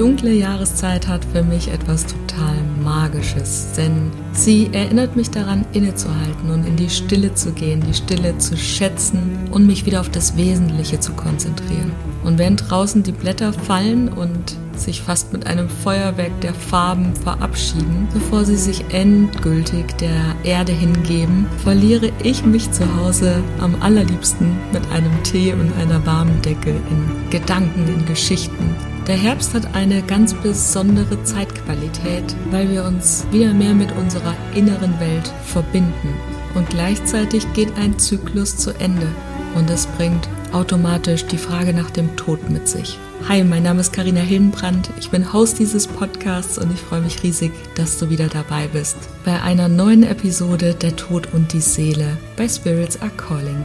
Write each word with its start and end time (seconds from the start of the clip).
dunkle 0.00 0.32
Jahreszeit 0.32 1.06
hat 1.08 1.22
für 1.26 1.42
mich 1.42 1.68
etwas 1.68 2.06
total 2.06 2.56
Magisches, 2.82 3.72
denn 3.76 4.10
sie 4.32 4.70
erinnert 4.72 5.14
mich 5.14 5.28
daran, 5.28 5.66
innezuhalten 5.74 6.50
und 6.50 6.66
in 6.66 6.76
die 6.76 6.88
Stille 6.88 7.34
zu 7.34 7.52
gehen, 7.52 7.82
die 7.86 7.92
Stille 7.92 8.38
zu 8.38 8.56
schätzen 8.56 9.38
und 9.50 9.66
mich 9.66 9.84
wieder 9.84 10.00
auf 10.00 10.08
das 10.08 10.38
Wesentliche 10.38 11.00
zu 11.00 11.12
konzentrieren. 11.12 11.92
Und 12.24 12.38
während 12.38 12.70
draußen 12.70 13.02
die 13.02 13.12
Blätter 13.12 13.52
fallen 13.52 14.08
und 14.08 14.56
sich 14.74 15.02
fast 15.02 15.34
mit 15.34 15.46
einem 15.46 15.68
Feuerwerk 15.68 16.40
der 16.40 16.54
Farben 16.54 17.14
verabschieden, 17.14 18.08
bevor 18.14 18.46
sie 18.46 18.56
sich 18.56 18.82
endgültig 18.94 19.98
der 19.98 20.34
Erde 20.44 20.72
hingeben, 20.72 21.44
verliere 21.62 22.10
ich 22.22 22.42
mich 22.46 22.72
zu 22.72 22.86
Hause 22.96 23.42
am 23.58 23.76
allerliebsten 23.82 24.56
mit 24.72 24.90
einem 24.92 25.22
Tee 25.24 25.52
und 25.52 25.76
einer 25.78 26.06
warmen 26.06 26.40
Decke 26.40 26.70
in 26.70 27.28
Gedanken, 27.28 27.86
in 27.86 28.06
Geschichten. 28.06 28.74
Der 29.06 29.16
Herbst 29.16 29.54
hat 29.54 29.74
eine 29.74 30.02
ganz 30.02 30.34
besondere 30.34 31.22
Zeitqualität, 31.24 32.36
weil 32.50 32.70
wir 32.70 32.84
uns 32.84 33.26
wieder 33.32 33.52
mehr 33.54 33.74
mit 33.74 33.90
unserer 33.92 34.34
inneren 34.54 35.00
Welt 35.00 35.32
verbinden. 35.46 36.14
Und 36.54 36.68
gleichzeitig 36.68 37.50
geht 37.54 37.76
ein 37.76 37.98
Zyklus 37.98 38.56
zu 38.56 38.72
Ende. 38.78 39.08
Und 39.56 39.70
es 39.70 39.86
bringt 39.86 40.28
automatisch 40.52 41.24
die 41.26 41.38
Frage 41.38 41.72
nach 41.72 41.90
dem 41.90 42.14
Tod 42.16 42.50
mit 42.50 42.68
sich. 42.68 42.98
Hi, 43.28 43.44
mein 43.44 43.62
Name 43.62 43.80
ist 43.80 43.92
Karina 43.92 44.20
Hildenbrand. 44.20 44.90
Ich 44.98 45.10
bin 45.10 45.32
Host 45.32 45.58
dieses 45.58 45.86
Podcasts 45.86 46.58
und 46.58 46.72
ich 46.72 46.80
freue 46.80 47.02
mich 47.02 47.22
riesig, 47.22 47.52
dass 47.74 47.98
du 47.98 48.10
wieder 48.10 48.28
dabei 48.28 48.68
bist 48.68 48.96
bei 49.24 49.40
einer 49.42 49.68
neuen 49.68 50.02
Episode 50.02 50.74
Der 50.74 50.96
Tod 50.96 51.32
und 51.32 51.52
die 51.52 51.60
Seele 51.60 52.16
bei 52.36 52.48
Spirits 52.48 53.00
Are 53.00 53.10
Calling. 53.16 53.64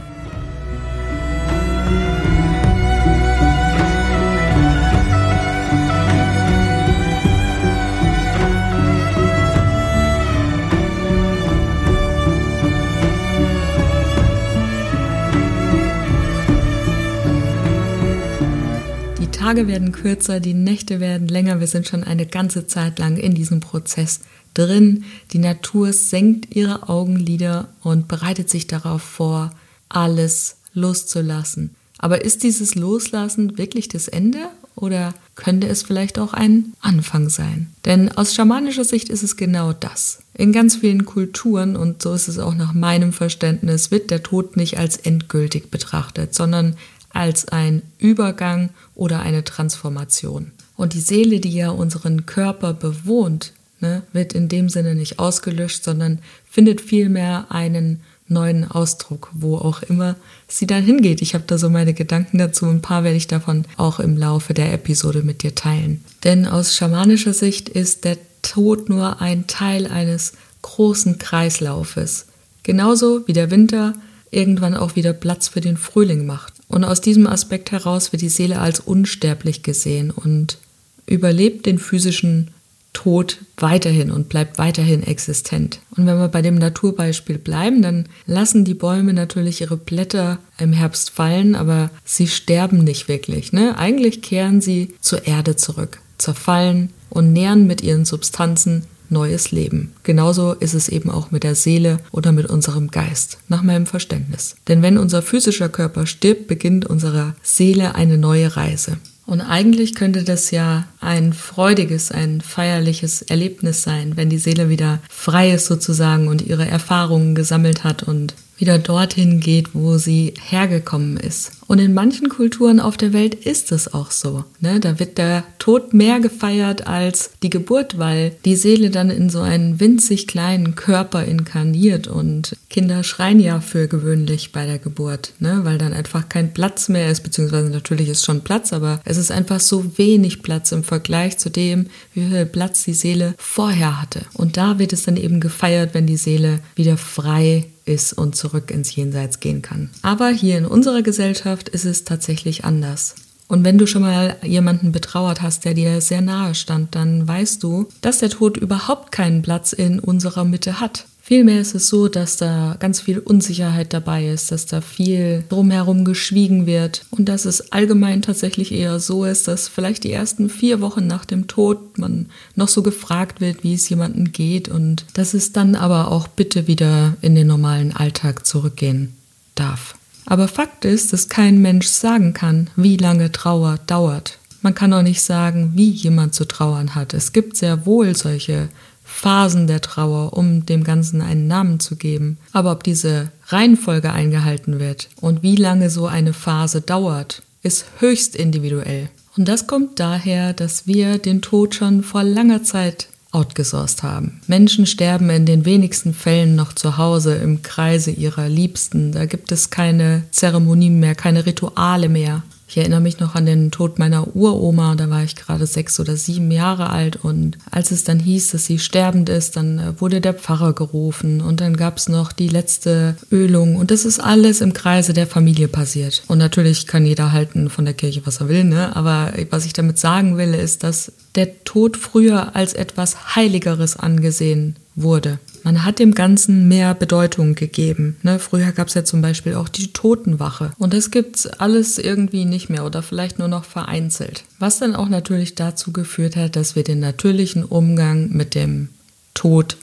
Tage 19.46 19.68
werden 19.68 19.92
kürzer, 19.92 20.40
die 20.40 20.54
Nächte 20.54 20.98
werden 20.98 21.28
länger. 21.28 21.60
Wir 21.60 21.68
sind 21.68 21.86
schon 21.86 22.02
eine 22.02 22.26
ganze 22.26 22.66
Zeit 22.66 22.98
lang 22.98 23.16
in 23.16 23.32
diesem 23.32 23.60
Prozess 23.60 24.22
drin. 24.54 25.04
Die 25.32 25.38
Natur 25.38 25.92
senkt 25.92 26.56
ihre 26.56 26.88
Augenlider 26.88 27.68
und 27.84 28.08
bereitet 28.08 28.50
sich 28.50 28.66
darauf 28.66 29.02
vor, 29.02 29.52
alles 29.88 30.56
loszulassen. 30.74 31.76
Aber 31.98 32.24
ist 32.24 32.42
dieses 32.42 32.74
Loslassen 32.74 33.56
wirklich 33.56 33.86
das 33.86 34.08
Ende 34.08 34.48
oder 34.74 35.14
könnte 35.36 35.68
es 35.68 35.84
vielleicht 35.84 36.18
auch 36.18 36.32
ein 36.34 36.72
Anfang 36.80 37.28
sein? 37.28 37.68
Denn 37.84 38.10
aus 38.10 38.34
schamanischer 38.34 38.84
Sicht 38.84 39.08
ist 39.10 39.22
es 39.22 39.36
genau 39.36 39.72
das. 39.72 40.24
In 40.34 40.52
ganz 40.52 40.76
vielen 40.76 41.04
Kulturen, 41.04 41.76
und 41.76 42.02
so 42.02 42.12
ist 42.14 42.26
es 42.26 42.40
auch 42.40 42.54
nach 42.54 42.74
meinem 42.74 43.12
Verständnis, 43.12 43.92
wird 43.92 44.10
der 44.10 44.24
Tod 44.24 44.56
nicht 44.56 44.76
als 44.76 44.96
endgültig 44.96 45.70
betrachtet, 45.70 46.34
sondern 46.34 46.76
als 47.16 47.48
ein 47.48 47.82
Übergang 47.98 48.70
oder 48.94 49.20
eine 49.20 49.44
Transformation. 49.44 50.52
Und 50.76 50.92
die 50.92 51.00
Seele, 51.00 51.40
die 51.40 51.54
ja 51.54 51.70
unseren 51.70 52.26
Körper 52.26 52.74
bewohnt, 52.74 53.52
ne, 53.80 54.02
wird 54.12 54.34
in 54.34 54.48
dem 54.48 54.68
Sinne 54.68 54.94
nicht 54.94 55.18
ausgelöscht, 55.18 55.84
sondern 55.84 56.18
findet 56.50 56.80
vielmehr 56.80 57.46
einen 57.48 58.00
neuen 58.28 58.68
Ausdruck, 58.68 59.30
wo 59.32 59.56
auch 59.56 59.82
immer 59.82 60.16
sie 60.48 60.66
dann 60.66 60.82
hingeht. 60.82 61.22
Ich 61.22 61.34
habe 61.34 61.44
da 61.46 61.58
so 61.58 61.70
meine 61.70 61.94
Gedanken 61.94 62.38
dazu. 62.38 62.66
Ein 62.66 62.82
paar 62.82 63.04
werde 63.04 63.16
ich 63.16 63.28
davon 63.28 63.64
auch 63.76 64.00
im 64.00 64.16
Laufe 64.16 64.52
der 64.52 64.72
Episode 64.72 65.22
mit 65.22 65.42
dir 65.42 65.54
teilen. 65.54 66.04
Denn 66.24 66.46
aus 66.46 66.74
schamanischer 66.74 67.32
Sicht 67.32 67.68
ist 67.68 68.04
der 68.04 68.18
Tod 68.42 68.88
nur 68.88 69.20
ein 69.20 69.46
Teil 69.46 69.86
eines 69.86 70.32
großen 70.62 71.18
Kreislaufes. 71.18 72.26
Genauso 72.64 73.26
wie 73.26 73.32
der 73.32 73.50
Winter 73.50 73.94
irgendwann 74.30 74.74
auch 74.74 74.96
wieder 74.96 75.12
Platz 75.12 75.48
für 75.48 75.60
den 75.60 75.76
Frühling 75.76 76.26
macht. 76.26 76.52
Und 76.68 76.84
aus 76.84 77.00
diesem 77.00 77.26
Aspekt 77.26 77.72
heraus 77.72 78.12
wird 78.12 78.22
die 78.22 78.28
Seele 78.28 78.60
als 78.60 78.80
unsterblich 78.80 79.62
gesehen 79.62 80.10
und 80.10 80.58
überlebt 81.06 81.66
den 81.66 81.78
physischen 81.78 82.50
Tod 82.92 83.38
weiterhin 83.58 84.10
und 84.10 84.30
bleibt 84.30 84.56
weiterhin 84.56 85.02
existent. 85.02 85.80
Und 85.96 86.06
wenn 86.06 86.18
wir 86.18 86.28
bei 86.28 86.40
dem 86.40 86.54
Naturbeispiel 86.54 87.36
bleiben, 87.36 87.82
dann 87.82 88.08
lassen 88.26 88.64
die 88.64 88.74
Bäume 88.74 89.12
natürlich 89.12 89.60
ihre 89.60 89.76
Blätter 89.76 90.38
im 90.58 90.72
Herbst 90.72 91.10
fallen, 91.10 91.54
aber 91.54 91.90
sie 92.06 92.26
sterben 92.26 92.84
nicht 92.84 93.06
wirklich. 93.06 93.52
Ne? 93.52 93.76
Eigentlich 93.76 94.22
kehren 94.22 94.62
sie 94.62 94.94
zur 95.00 95.26
Erde 95.26 95.56
zurück, 95.56 96.00
zerfallen 96.16 96.90
und 97.10 97.34
nähren 97.34 97.66
mit 97.66 97.82
ihren 97.82 98.06
Substanzen 98.06 98.84
neues 99.10 99.50
Leben. 99.50 99.92
Genauso 100.02 100.52
ist 100.52 100.74
es 100.74 100.88
eben 100.88 101.10
auch 101.10 101.30
mit 101.30 101.42
der 101.42 101.54
Seele 101.54 101.98
oder 102.10 102.32
mit 102.32 102.46
unserem 102.46 102.90
Geist, 102.90 103.38
nach 103.48 103.62
meinem 103.62 103.86
Verständnis. 103.86 104.56
Denn 104.68 104.82
wenn 104.82 104.98
unser 104.98 105.22
physischer 105.22 105.68
Körper 105.68 106.06
stirbt, 106.06 106.46
beginnt 106.46 106.86
unsere 106.86 107.34
Seele 107.42 107.94
eine 107.94 108.18
neue 108.18 108.56
Reise. 108.56 108.98
Und 109.26 109.40
eigentlich 109.40 109.96
könnte 109.96 110.22
das 110.22 110.52
ja 110.52 110.86
ein 111.00 111.32
freudiges, 111.32 112.12
ein 112.12 112.40
feierliches 112.40 113.22
Erlebnis 113.22 113.82
sein, 113.82 114.16
wenn 114.16 114.30
die 114.30 114.38
Seele 114.38 114.68
wieder 114.68 115.00
frei 115.10 115.50
ist 115.50 115.66
sozusagen 115.66 116.28
und 116.28 116.42
ihre 116.42 116.66
Erfahrungen 116.66 117.34
gesammelt 117.34 117.82
hat 117.82 118.04
und 118.04 118.34
wieder 118.56 118.78
dorthin 118.78 119.40
geht, 119.40 119.74
wo 119.74 119.98
sie 119.98 120.34
hergekommen 120.40 121.16
ist. 121.16 121.52
Und 121.66 121.78
in 121.78 121.94
manchen 121.94 122.28
Kulturen 122.28 122.80
auf 122.80 122.96
der 122.96 123.12
Welt 123.12 123.34
ist 123.34 123.72
es 123.72 123.92
auch 123.92 124.10
so. 124.10 124.44
Ne? 124.60 124.80
Da 124.80 124.98
wird 124.98 125.18
der 125.18 125.44
Tod 125.58 125.92
mehr 125.92 126.20
gefeiert 126.20 126.86
als 126.86 127.30
die 127.42 127.50
Geburt, 127.50 127.98
weil 127.98 128.32
die 128.44 128.56
Seele 128.56 128.90
dann 128.90 129.10
in 129.10 129.30
so 129.30 129.40
einen 129.40 129.80
winzig 129.80 130.26
kleinen 130.26 130.74
Körper 130.76 131.24
inkarniert 131.24 132.06
und 132.06 132.56
Kinder 132.70 133.02
schreien 133.02 133.40
ja 133.40 133.60
für 133.60 133.88
gewöhnlich 133.88 134.52
bei 134.52 134.66
der 134.66 134.78
Geburt, 134.78 135.32
ne? 135.40 135.60
weil 135.64 135.78
dann 135.78 135.92
einfach 135.92 136.28
kein 136.28 136.52
Platz 136.54 136.88
mehr 136.88 137.10
ist, 137.10 137.22
beziehungsweise 137.22 137.70
natürlich 137.70 138.08
ist 138.08 138.24
schon 138.24 138.42
Platz, 138.42 138.72
aber 138.72 139.00
es 139.04 139.16
ist 139.16 139.32
einfach 139.32 139.60
so 139.60 139.98
wenig 139.98 140.42
Platz 140.42 140.72
im 140.72 140.84
Vergleich 140.84 141.38
zu 141.38 141.50
dem, 141.50 141.86
wie 142.14 142.28
viel 142.28 142.46
Platz 142.46 142.84
die 142.84 142.94
Seele 142.94 143.34
vorher 143.38 144.00
hatte. 144.00 144.22
Und 144.34 144.56
da 144.56 144.78
wird 144.78 144.92
es 144.92 145.04
dann 145.04 145.16
eben 145.16 145.40
gefeiert, 145.40 145.94
wenn 145.94 146.06
die 146.06 146.16
Seele 146.16 146.60
wieder 146.74 146.96
frei 146.96 147.66
ist 147.86 148.12
und 148.12 148.36
zurück 148.36 148.70
ins 148.70 148.94
Jenseits 148.94 149.40
gehen 149.40 149.62
kann. 149.62 149.90
Aber 150.02 150.28
hier 150.28 150.58
in 150.58 150.66
unserer 150.66 151.02
Gesellschaft 151.02 151.55
ist 151.68 151.84
es 151.84 152.04
tatsächlich 152.04 152.64
anders. 152.64 153.14
Und 153.48 153.64
wenn 153.64 153.78
du 153.78 153.86
schon 153.86 154.02
mal 154.02 154.36
jemanden 154.42 154.92
betrauert 154.92 155.40
hast, 155.40 155.64
der 155.64 155.74
dir 155.74 156.00
sehr 156.00 156.20
nahe 156.20 156.54
stand, 156.54 156.94
dann 156.94 157.26
weißt 157.26 157.62
du, 157.62 157.88
dass 158.00 158.18
der 158.18 158.30
Tod 158.30 158.56
überhaupt 158.56 159.12
keinen 159.12 159.42
Platz 159.42 159.72
in 159.72 160.00
unserer 160.00 160.44
Mitte 160.44 160.80
hat. 160.80 161.06
Vielmehr 161.28 161.60
ist 161.60 161.74
es 161.74 161.88
so, 161.88 162.06
dass 162.06 162.36
da 162.36 162.76
ganz 162.78 163.00
viel 163.00 163.18
Unsicherheit 163.18 163.92
dabei 163.92 164.28
ist, 164.28 164.52
dass 164.52 164.66
da 164.66 164.80
viel 164.80 165.42
drumherum 165.48 166.04
geschwiegen 166.04 166.66
wird 166.66 167.04
und 167.10 167.28
dass 167.28 167.46
es 167.46 167.72
allgemein 167.72 168.22
tatsächlich 168.22 168.70
eher 168.70 169.00
so 169.00 169.24
ist, 169.24 169.48
dass 169.48 169.66
vielleicht 169.66 170.04
die 170.04 170.12
ersten 170.12 170.48
vier 170.48 170.80
Wochen 170.80 171.08
nach 171.08 171.24
dem 171.24 171.48
Tod 171.48 171.98
man 171.98 172.26
noch 172.54 172.68
so 172.68 172.84
gefragt 172.84 173.40
wird, 173.40 173.64
wie 173.64 173.74
es 173.74 173.88
jemandem 173.88 174.30
geht 174.30 174.68
und 174.68 175.04
dass 175.14 175.34
es 175.34 175.50
dann 175.50 175.74
aber 175.74 176.12
auch 176.12 176.28
bitte 176.28 176.68
wieder 176.68 177.16
in 177.22 177.34
den 177.34 177.48
normalen 177.48 177.90
Alltag 177.90 178.46
zurückgehen 178.46 179.12
darf. 179.56 179.95
Aber 180.26 180.48
Fakt 180.48 180.84
ist, 180.84 181.12
dass 181.12 181.28
kein 181.28 181.62
Mensch 181.62 181.86
sagen 181.86 182.34
kann, 182.34 182.68
wie 182.76 182.96
lange 182.96 183.32
Trauer 183.32 183.78
dauert. 183.86 184.38
Man 184.60 184.74
kann 184.74 184.92
auch 184.92 185.02
nicht 185.02 185.22
sagen, 185.22 185.72
wie 185.74 185.90
jemand 185.90 186.34
zu 186.34 186.44
trauern 186.44 186.94
hat. 186.94 187.14
Es 187.14 187.32
gibt 187.32 187.56
sehr 187.56 187.86
wohl 187.86 188.16
solche 188.16 188.68
Phasen 189.04 189.68
der 189.68 189.80
Trauer, 189.80 190.36
um 190.36 190.66
dem 190.66 190.82
Ganzen 190.82 191.22
einen 191.22 191.46
Namen 191.46 191.78
zu 191.78 191.94
geben. 191.94 192.38
Aber 192.52 192.72
ob 192.72 192.82
diese 192.82 193.30
Reihenfolge 193.46 194.12
eingehalten 194.12 194.80
wird 194.80 195.08
und 195.20 195.44
wie 195.44 195.56
lange 195.56 195.88
so 195.88 196.06
eine 196.06 196.32
Phase 196.32 196.80
dauert, 196.80 197.42
ist 197.62 197.86
höchst 198.00 198.34
individuell. 198.34 199.08
Und 199.36 199.46
das 199.46 199.66
kommt 199.66 200.00
daher, 200.00 200.52
dass 200.52 200.86
wir 200.86 201.18
den 201.18 201.42
Tod 201.42 201.74
schon 201.74 202.02
vor 202.02 202.24
langer 202.24 202.64
Zeit 202.64 203.08
outgesourced 203.32 204.02
haben. 204.02 204.40
Menschen 204.46 204.86
sterben 204.86 205.28
in 205.30 205.46
den 205.46 205.64
wenigsten 205.64 206.14
Fällen 206.14 206.54
noch 206.56 206.72
zu 206.72 206.96
Hause 206.96 207.34
im 207.34 207.62
Kreise 207.62 208.10
ihrer 208.10 208.48
Liebsten. 208.48 209.12
Da 209.12 209.26
gibt 209.26 209.52
es 209.52 209.70
keine 209.70 210.22
Zeremonien 210.30 211.00
mehr, 211.00 211.14
keine 211.14 211.46
Rituale 211.46 212.08
mehr. 212.08 212.42
Ich 212.76 212.82
erinnere 212.82 213.00
mich 213.00 213.20
noch 213.20 213.34
an 213.34 213.46
den 213.46 213.70
Tod 213.70 213.98
meiner 213.98 214.36
Uroma, 214.36 214.96
da 214.96 215.08
war 215.08 215.24
ich 215.24 215.34
gerade 215.34 215.66
sechs 215.66 215.98
oder 215.98 216.14
sieben 216.14 216.50
Jahre 216.50 216.90
alt 216.90 217.16
und 217.16 217.56
als 217.70 217.90
es 217.90 218.04
dann 218.04 218.18
hieß, 218.18 218.50
dass 218.50 218.66
sie 218.66 218.78
sterbend 218.78 219.30
ist, 219.30 219.56
dann 219.56 219.78
äh, 219.78 219.98
wurde 219.98 220.20
der 220.20 220.34
Pfarrer 220.34 220.74
gerufen 220.74 221.40
und 221.40 221.62
dann 221.62 221.78
gab 221.78 221.96
es 221.96 222.10
noch 222.10 222.32
die 222.32 222.48
letzte 222.48 223.16
Ölung 223.32 223.76
und 223.76 223.90
das 223.90 224.04
ist 224.04 224.20
alles 224.20 224.60
im 224.60 224.74
Kreise 224.74 225.14
der 225.14 225.26
Familie 225.26 225.68
passiert. 225.68 226.22
Und 226.28 226.36
natürlich 226.36 226.86
kann 226.86 227.06
jeder 227.06 227.32
halten 227.32 227.70
von 227.70 227.86
der 227.86 227.94
Kirche, 227.94 228.20
was 228.26 228.42
er 228.42 228.50
will, 228.50 228.64
ne? 228.64 228.94
aber 228.94 229.32
was 229.48 229.64
ich 229.64 229.72
damit 229.72 229.98
sagen 229.98 230.36
will, 230.36 230.52
ist, 230.52 230.82
dass 230.82 231.12
der 231.34 231.64
Tod 231.64 231.96
früher 231.96 232.54
als 232.56 232.74
etwas 232.74 233.34
Heiligeres 233.36 233.96
angesehen 233.96 234.76
wurde. 234.94 235.38
Man 235.66 235.84
hat 235.84 235.98
dem 235.98 236.14
Ganzen 236.14 236.68
mehr 236.68 236.94
Bedeutung 236.94 237.56
gegeben. 237.56 238.18
Ne? 238.22 238.38
Früher 238.38 238.70
gab 238.70 238.86
es 238.86 238.94
ja 238.94 239.04
zum 239.04 239.20
Beispiel 239.20 239.56
auch 239.56 239.68
die 239.68 239.92
Totenwache. 239.92 240.70
Und 240.78 240.94
das 240.94 241.10
gibt's 241.10 241.44
alles 241.44 241.98
irgendwie 241.98 242.44
nicht 242.44 242.70
mehr 242.70 242.86
oder 242.86 243.02
vielleicht 243.02 243.40
nur 243.40 243.48
noch 243.48 243.64
vereinzelt. 243.64 244.44
Was 244.60 244.78
dann 244.78 244.94
auch 244.94 245.08
natürlich 245.08 245.56
dazu 245.56 245.92
geführt 245.92 246.36
hat, 246.36 246.54
dass 246.54 246.76
wir 246.76 246.84
den 246.84 247.00
natürlichen 247.00 247.64
Umgang 247.64 248.30
mit 248.30 248.54
dem 248.54 248.90
Tod 249.34 249.76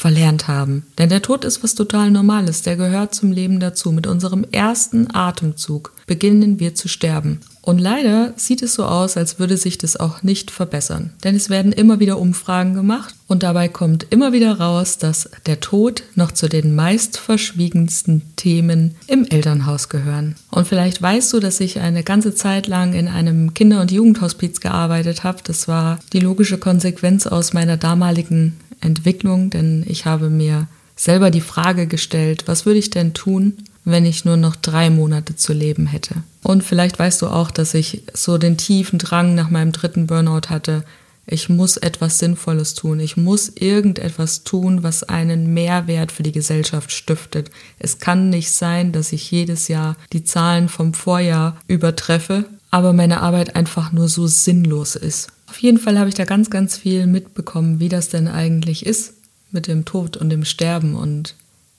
verlernt 0.00 0.48
haben. 0.48 0.84
Denn 0.98 1.10
der 1.10 1.22
Tod 1.22 1.44
ist 1.44 1.62
was 1.62 1.74
total 1.74 2.10
Normales, 2.10 2.62
der 2.62 2.76
gehört 2.76 3.14
zum 3.14 3.32
Leben 3.32 3.60
dazu. 3.60 3.92
Mit 3.92 4.06
unserem 4.06 4.44
ersten 4.50 5.14
Atemzug 5.14 5.92
beginnen 6.06 6.58
wir 6.58 6.74
zu 6.74 6.88
sterben. 6.88 7.40
Und 7.62 7.78
leider 7.78 8.32
sieht 8.36 8.62
es 8.62 8.72
so 8.72 8.84
aus, 8.84 9.18
als 9.18 9.38
würde 9.38 9.58
sich 9.58 9.76
das 9.76 9.98
auch 9.98 10.22
nicht 10.22 10.50
verbessern. 10.50 11.10
Denn 11.22 11.36
es 11.36 11.50
werden 11.50 11.72
immer 11.72 12.00
wieder 12.00 12.18
Umfragen 12.18 12.72
gemacht 12.72 13.14
und 13.28 13.42
dabei 13.42 13.68
kommt 13.68 14.06
immer 14.08 14.32
wieder 14.32 14.58
raus, 14.58 14.96
dass 14.96 15.28
der 15.44 15.60
Tod 15.60 16.02
noch 16.14 16.32
zu 16.32 16.48
den 16.48 16.74
meist 16.74 17.18
verschwiegensten 17.18 18.22
Themen 18.36 18.94
im 19.06 19.26
Elternhaus 19.26 19.90
gehören. 19.90 20.36
Und 20.50 20.66
vielleicht 20.66 21.02
weißt 21.02 21.30
du, 21.34 21.40
dass 21.40 21.60
ich 21.60 21.80
eine 21.80 22.02
ganze 22.02 22.34
Zeit 22.34 22.66
lang 22.66 22.94
in 22.94 23.06
einem 23.06 23.52
Kinder- 23.52 23.82
und 23.82 23.92
Jugendhospiz 23.92 24.60
gearbeitet 24.60 25.22
habe. 25.22 25.40
Das 25.44 25.68
war 25.68 25.98
die 26.14 26.20
logische 26.20 26.56
Konsequenz 26.56 27.26
aus 27.26 27.52
meiner 27.52 27.76
damaligen 27.76 28.56
Entwicklung, 28.80 29.50
denn 29.50 29.84
ich 29.86 30.06
habe 30.06 30.30
mir 30.30 30.66
selber 30.96 31.30
die 31.30 31.40
Frage 31.40 31.86
gestellt, 31.86 32.44
was 32.46 32.66
würde 32.66 32.78
ich 32.78 32.90
denn 32.90 33.14
tun, 33.14 33.54
wenn 33.84 34.04
ich 34.04 34.24
nur 34.24 34.36
noch 34.36 34.56
drei 34.56 34.90
Monate 34.90 35.36
zu 35.36 35.52
leben 35.52 35.86
hätte. 35.86 36.16
Und 36.42 36.62
vielleicht 36.62 36.98
weißt 36.98 37.22
du 37.22 37.28
auch, 37.28 37.50
dass 37.50 37.74
ich 37.74 38.02
so 38.12 38.38
den 38.38 38.56
tiefen 38.56 38.98
Drang 38.98 39.34
nach 39.34 39.50
meinem 39.50 39.72
dritten 39.72 40.06
Burnout 40.06 40.48
hatte. 40.48 40.84
Ich 41.26 41.48
muss 41.48 41.76
etwas 41.76 42.18
Sinnvolles 42.18 42.74
tun. 42.74 43.00
Ich 43.00 43.16
muss 43.16 43.48
irgendetwas 43.48 44.42
tun, 44.42 44.82
was 44.82 45.02
einen 45.04 45.54
Mehrwert 45.54 46.12
für 46.12 46.22
die 46.22 46.32
Gesellschaft 46.32 46.92
stiftet. 46.92 47.50
Es 47.78 47.98
kann 47.98 48.30
nicht 48.30 48.50
sein, 48.50 48.92
dass 48.92 49.12
ich 49.12 49.30
jedes 49.30 49.68
Jahr 49.68 49.96
die 50.12 50.24
Zahlen 50.24 50.68
vom 50.68 50.92
Vorjahr 50.92 51.56
übertreffe, 51.66 52.46
aber 52.70 52.92
meine 52.92 53.20
Arbeit 53.20 53.56
einfach 53.56 53.92
nur 53.92 54.08
so 54.08 54.26
sinnlos 54.26 54.96
ist. 54.96 55.28
Auf 55.50 55.58
jeden 55.58 55.78
Fall 55.78 55.98
habe 55.98 56.08
ich 56.08 56.14
da 56.14 56.24
ganz, 56.24 56.48
ganz 56.48 56.76
viel 56.76 57.08
mitbekommen, 57.08 57.80
wie 57.80 57.88
das 57.88 58.08
denn 58.08 58.28
eigentlich 58.28 58.86
ist 58.86 59.14
mit 59.50 59.66
dem 59.66 59.84
Tod 59.84 60.16
und 60.16 60.30
dem 60.30 60.44
Sterben 60.44 60.94
und 60.94 61.34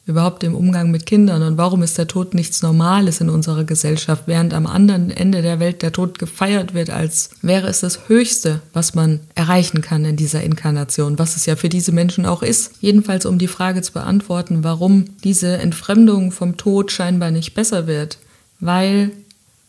überhaupt 0.06 0.44
im 0.44 0.56
Umgang 0.56 0.92
mit 0.92 1.06
Kindern 1.06 1.42
und 1.42 1.58
warum 1.58 1.82
ist 1.82 1.98
der 1.98 2.08
Tod 2.08 2.34
nichts 2.34 2.62
Normales 2.62 3.22
in 3.22 3.30
unserer 3.30 3.64
Gesellschaft, 3.64 4.24
während 4.26 4.54
am 4.54 4.68
anderen 4.68 5.10
Ende 5.10 5.42
der 5.42 5.62
Welt 5.62 5.84
der 5.84 5.94
Tod 5.94 6.20
gefeiert 6.20 6.74
wird, 6.74 6.90
als 6.90 7.30
wäre 7.42 7.68
es 7.68 7.80
das 7.80 8.10
Höchste, 8.10 8.62
was 8.74 8.94
man 8.94 9.22
erreichen 9.36 9.82
kann 9.82 10.04
in 10.04 10.18
dieser 10.18 10.44
Inkarnation, 10.44 11.18
was 11.18 11.38
es 11.38 11.46
ja 11.46 11.56
für 11.56 11.70
diese 11.70 11.94
Menschen 11.94 12.26
auch 12.26 12.44
ist. 12.44 12.74
Jedenfalls 12.82 13.26
um 13.26 13.38
die 13.38 13.48
Frage 13.48 13.82
zu 13.82 13.94
beantworten, 13.94 14.66
warum 14.66 15.06
diese 15.24 15.60
Entfremdung 15.60 16.34
vom 16.34 16.58
Tod 16.58 16.92
scheinbar 16.92 17.32
nicht 17.32 17.54
besser 17.54 17.88
wird, 17.88 18.18
weil 18.60 19.12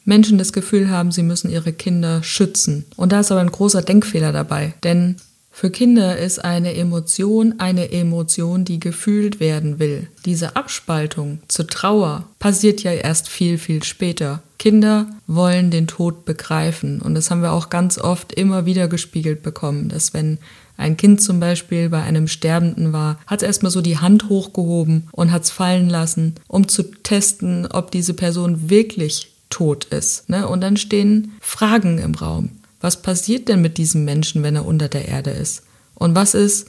Menschen 0.05 0.39
das 0.39 0.53
Gefühl 0.53 0.91
haben, 0.91 1.13
sie 1.13 1.23
müssen 1.23 1.51
ihre 1.51 1.73
Kinder 1.73 2.23
schützen. 2.23 2.85
Und 2.97 3.13
da 3.13 3.21
ist 3.21 3.31
aber 3.31 3.41
ein 3.41 3.53
großer 3.53 3.83
Denkfehler 3.83 4.33
dabei, 4.33 4.75
denn 4.83 5.17
für 5.55 5.71
Kinder 5.71 6.17
ist 6.17 6.43
eine 6.43 6.75
Emotion 6.75 7.57
eine 7.59 7.93
Emotion, 7.93 8.65
die 8.65 8.81
gefühlt 8.81 9.39
werden 9.39 9.79
will. 9.79 10.09
Diese 10.25 10.57
Abspaltung 10.57 11.41
zur 11.47 11.67
Trauer 11.67 12.25
passiert 12.39 12.83
ja 12.83 12.93
erst 12.93 13.29
viel, 13.29 13.59
viel 13.59 13.83
später. 13.83 14.43
Kinder 14.59 15.11
wollen 15.27 15.71
den 15.71 15.87
Tod 15.87 16.25
begreifen 16.25 17.03
und 17.03 17.15
das 17.15 17.31
haben 17.31 17.43
wir 17.43 17.53
auch 17.53 17.69
ganz 17.69 17.99
oft 17.99 18.33
immer 18.33 18.65
wieder 18.65 18.89
gespiegelt 18.89 19.43
bekommen, 19.43 19.91
dass 19.91 20.15
wenn 20.15 20.39
ein 20.79 20.97
Kind 20.97 21.21
zum 21.21 21.39
Beispiel 21.39 21.91
bei 21.91 22.03
einem 22.03 22.29
Sterbenden 22.29 22.93
war, 22.93 23.19
hat 23.27 23.43
es 23.43 23.47
erstmal 23.47 23.73
so 23.73 23.83
die 23.83 23.99
Hand 23.99 24.31
hochgehoben 24.31 25.09
und 25.13 25.33
hat 25.33 25.43
es 25.43 25.51
fallen 25.51 25.91
lassen, 25.91 26.37
um 26.49 26.67
zu 26.67 26.83
testen, 27.03 27.67
ob 27.67 27.91
diese 27.91 28.15
Person 28.15 28.71
wirklich 28.71 29.32
tot 29.53 29.85
ist. 29.85 30.29
Ne? 30.29 30.49
Und 30.49 30.63
dann 30.63 30.77
stehen 30.77 31.33
Fragen 31.41 31.99
im 31.99 32.17
Raum. 32.17 32.51
Was 32.81 33.01
passiert 33.01 33.49
denn 33.49 33.63
mit 33.63 33.79
diesem 33.79 34.05
Menschen, 34.05 34.43
wenn 34.43 34.57
er 34.57 34.67
unter 34.67 34.89
der 34.89 35.07
Erde 35.07 35.31
ist? 35.31 35.63
Und 35.95 36.17
was 36.17 36.35
ist, 36.35 36.67